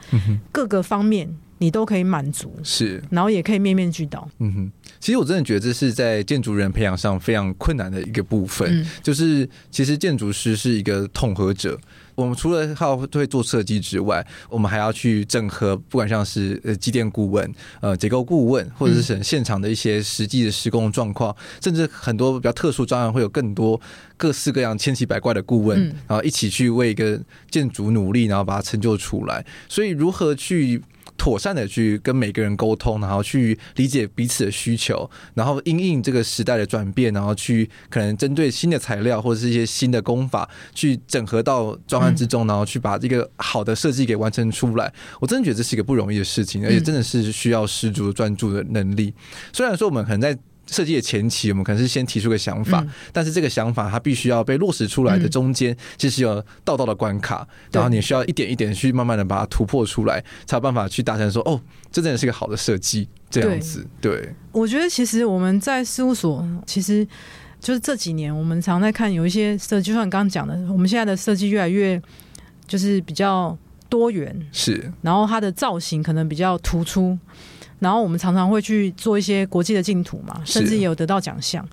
[0.51, 1.27] 各个方面
[1.57, 2.53] 你都可以满足。
[2.63, 4.27] 是，然后也可以面面俱到。
[4.39, 11.79] 嗯哼，其实我真的觉得这是在建筑人培养上非常困难的一个部分，嗯、就是其实建筑师是一个统合者。
[12.15, 23.79] 我们除了靠会做设计之外，我们还要去整合，不管像是呃机电顾问、呃结构顾问，或者是现场的一些实际的施工状况，嗯、甚至很多比较特殊专案会有更多
[24.15, 27.19] 各式各样千奇百怪的顾问，嗯、然后一起去为一个
[27.51, 29.45] 建筑努力，然后把它成就出来。
[29.67, 30.81] 所以如何去
[31.17, 44.93] 妥善的去跟每个人沟通，然后去理解彼此的需求，然后因应这个时代的转变，然后去可能针对新的材料或者是一些新的工法去整合到专案之中，然后去把这个好的设计给完成出来。
[45.19, 49.13] 我真的觉得这是一个不容易的事情，而且真的是需要十足专注的能力。
[49.53, 50.37] 虽然说我们可能在
[50.67, 61.61] 设计的前期，我们可能是先提出个想法，嗯、但是这个想法它必须要被落实出来的中间，其实有道道的关卡，嗯、然后你需要一点一点去慢慢的把它突破出来，才有办法去达成说，哦，
[61.91, 63.85] 这真的是个好的设计，这样子。
[64.01, 67.07] 对，对我觉得其实我们在事务所，其实
[67.59, 72.01] 就是这几年，我们常在看有一些设计，就像你刚刚讲的，我们现在的设计越来越
[72.65, 73.55] 就是比较
[73.87, 77.17] 多元，是，然后它的造型可能比较突出。
[77.85, 81.63] 然后我们常常会去做一些国际的竞图嘛，甚至也有得到奖项。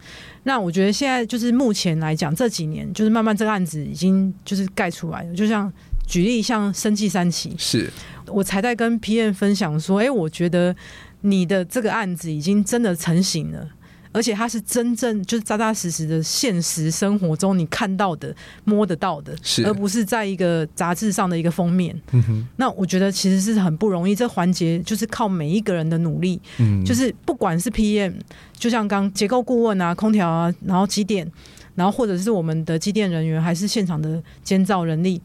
[0.42, 5.34] 那我觉得现在就是目前来讲，这几年就是慢慢这个案子已经就是盖出来了。
[5.34, 5.72] 就像
[6.06, 7.90] 举例，像生计三期，是
[8.26, 10.76] 我才在跟 P N 分享说，哎，我觉得
[11.22, 13.66] 你的这个案子已经真的成型了。
[14.12, 18.34] 而且它是真正就是扎扎实实的现实生活中你看到的、
[18.64, 21.98] 摸得到的，是而不是在一个杂志上的一个封面。
[22.56, 26.40] 那我觉得其实是很不容易，这环节就是靠每一个人的努力。
[26.58, 28.14] 嗯，就是不管是 PM，
[28.56, 31.26] 就像刚结构顾问啊、空调啊，然后机电，
[31.74, 35.20] 然后或者是我们的机电人员，还是现场的监造人力。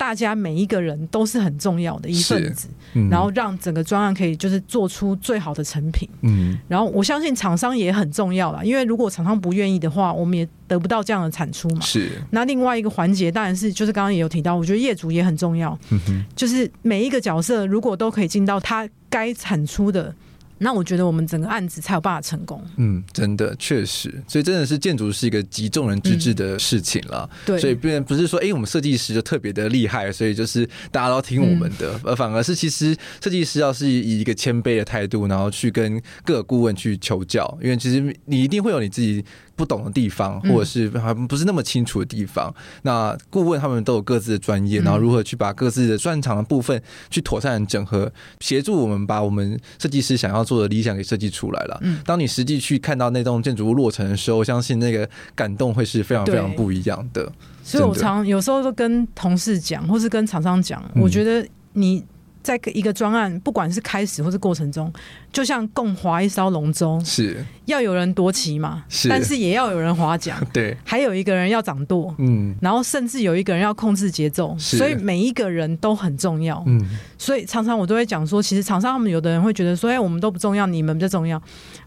[0.00, 6.08] 大家每一个人都是很重要的一份子，嗯、然后让整个专案可以就是做出最好的成品。
[6.22, 11.82] 嗯，然后我相信厂商也很重要啦，因为如果厂商不愿意的话，我们也得不到这样的产出嘛。
[11.82, 12.12] 是。
[12.30, 15.78] 那另外一个环节当然是就是刚刚也有提到，我觉得业主也很重要。
[15.90, 20.14] 嗯哼，就是每一个角色如果都可以尽到他该产出的。
[20.62, 22.62] 那我觉得我们整个案子才有办法成功。
[22.76, 27.28] 嗯，真的确实，所以真的是建筑是一个集众人之智的事情了。
[27.32, 39.24] 嗯、对，所以并不是说，哎、欸，我们设计师就特别的厉害，所以就是大家都听我们的，而、嗯、反而是其实设计师要是以一个谦卑的态度，然后去跟各个顾问去求教，因为其实你一定会有你自己。
[39.60, 42.54] 不懂的地方，或者是还不是那么清楚的地方，嗯、
[42.84, 51.78] 那顾问他们都有各自的专业，然后如何去把各自的专长的部分去妥善的整合，协助我们把我们设计师想要做的理想给设计出来了。
[51.82, 57.30] 嗯，当你实际去看到那栋建筑物落成的时候，我相信那个感动会是非常非常不一样的。
[57.62, 62.02] 所以我常有时候都跟同事讲，或是跟厂商讲，我觉得你
[62.42, 64.92] 在一个专案，不管是开始或是过程中，
[65.32, 67.44] 就像共划一艘龙舟，是。
[67.66, 76.84] 要有人夺旗嘛，是，但是也要有人划桨， 对，还有一个人要掌舵，嗯，然后甚至有一个人要控制节奏，所以每一个人都很重要，嗯，
[77.16, 81.40] 所以常常我都会讲说，其实厂商他们有的人会觉得说，哎，我们都不重要，你们比较重要。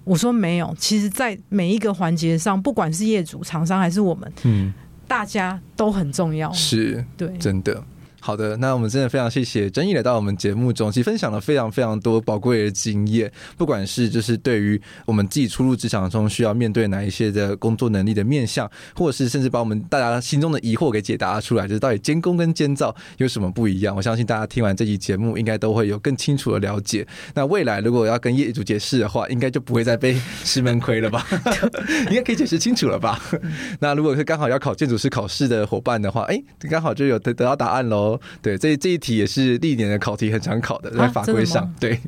[0.06, 4.74] 我说没有，其实，在每一个环节上，不管是业主、厂商还是我们，嗯，
[5.06, 7.84] 大家都很重要，是对，真的。
[8.26, 23.94] 好的，那我们真的非常谢谢禛逸来到我们节目中，其实分享了非常非常多宝贵的经验，不管是就是对于我们自己初入职场中需要面对哪一些的工作能力的面向，或者是甚至把我们大家心中的疑惑给解答出来，就是到底监工跟监造有什么不一样？
[23.94, 27.06] 我相信大家听完这期节目，应该都会有更清楚的了解。
[27.34, 31.28] 那未来如果要跟业主解释的话，应该就不会再被 吃闷亏了吧？
[32.08, 33.20] 应该可以解释清楚了吧？
[33.82, 38.13] 那如果是刚好要考建筑师考试的伙伴的话，哎，刚好就有得得到答案喽。
[38.42, 41.64] 对，这这一题也是历年的考题很常考的，在法规上。
[41.64, 42.00] 啊、对，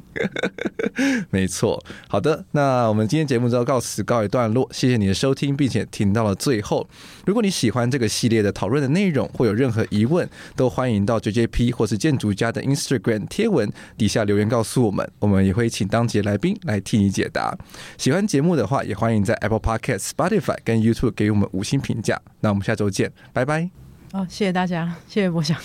[1.30, 1.84] 没错。
[2.08, 6.88] 好的，那我们今天节目就要告辞告一段落，谢谢你的收听，并且听到了最后。
[7.26, 17.58] 如果你喜欢这个系列的讨论的内容，或有任何疑问，都欢迎到 JJP 或是建筑家的 Instagram 贴文底下留言告诉我们，我们也会请当节来宾来替你解答。
[17.98, 22.22] 喜欢节目的话，也欢迎在 Apple Podcast、Spotify 跟 YouTube 给我们五星评价。
[22.42, 23.70] 那我们下周见，拜拜。
[24.12, 25.58] 好，谢谢大家，谢谢博翔。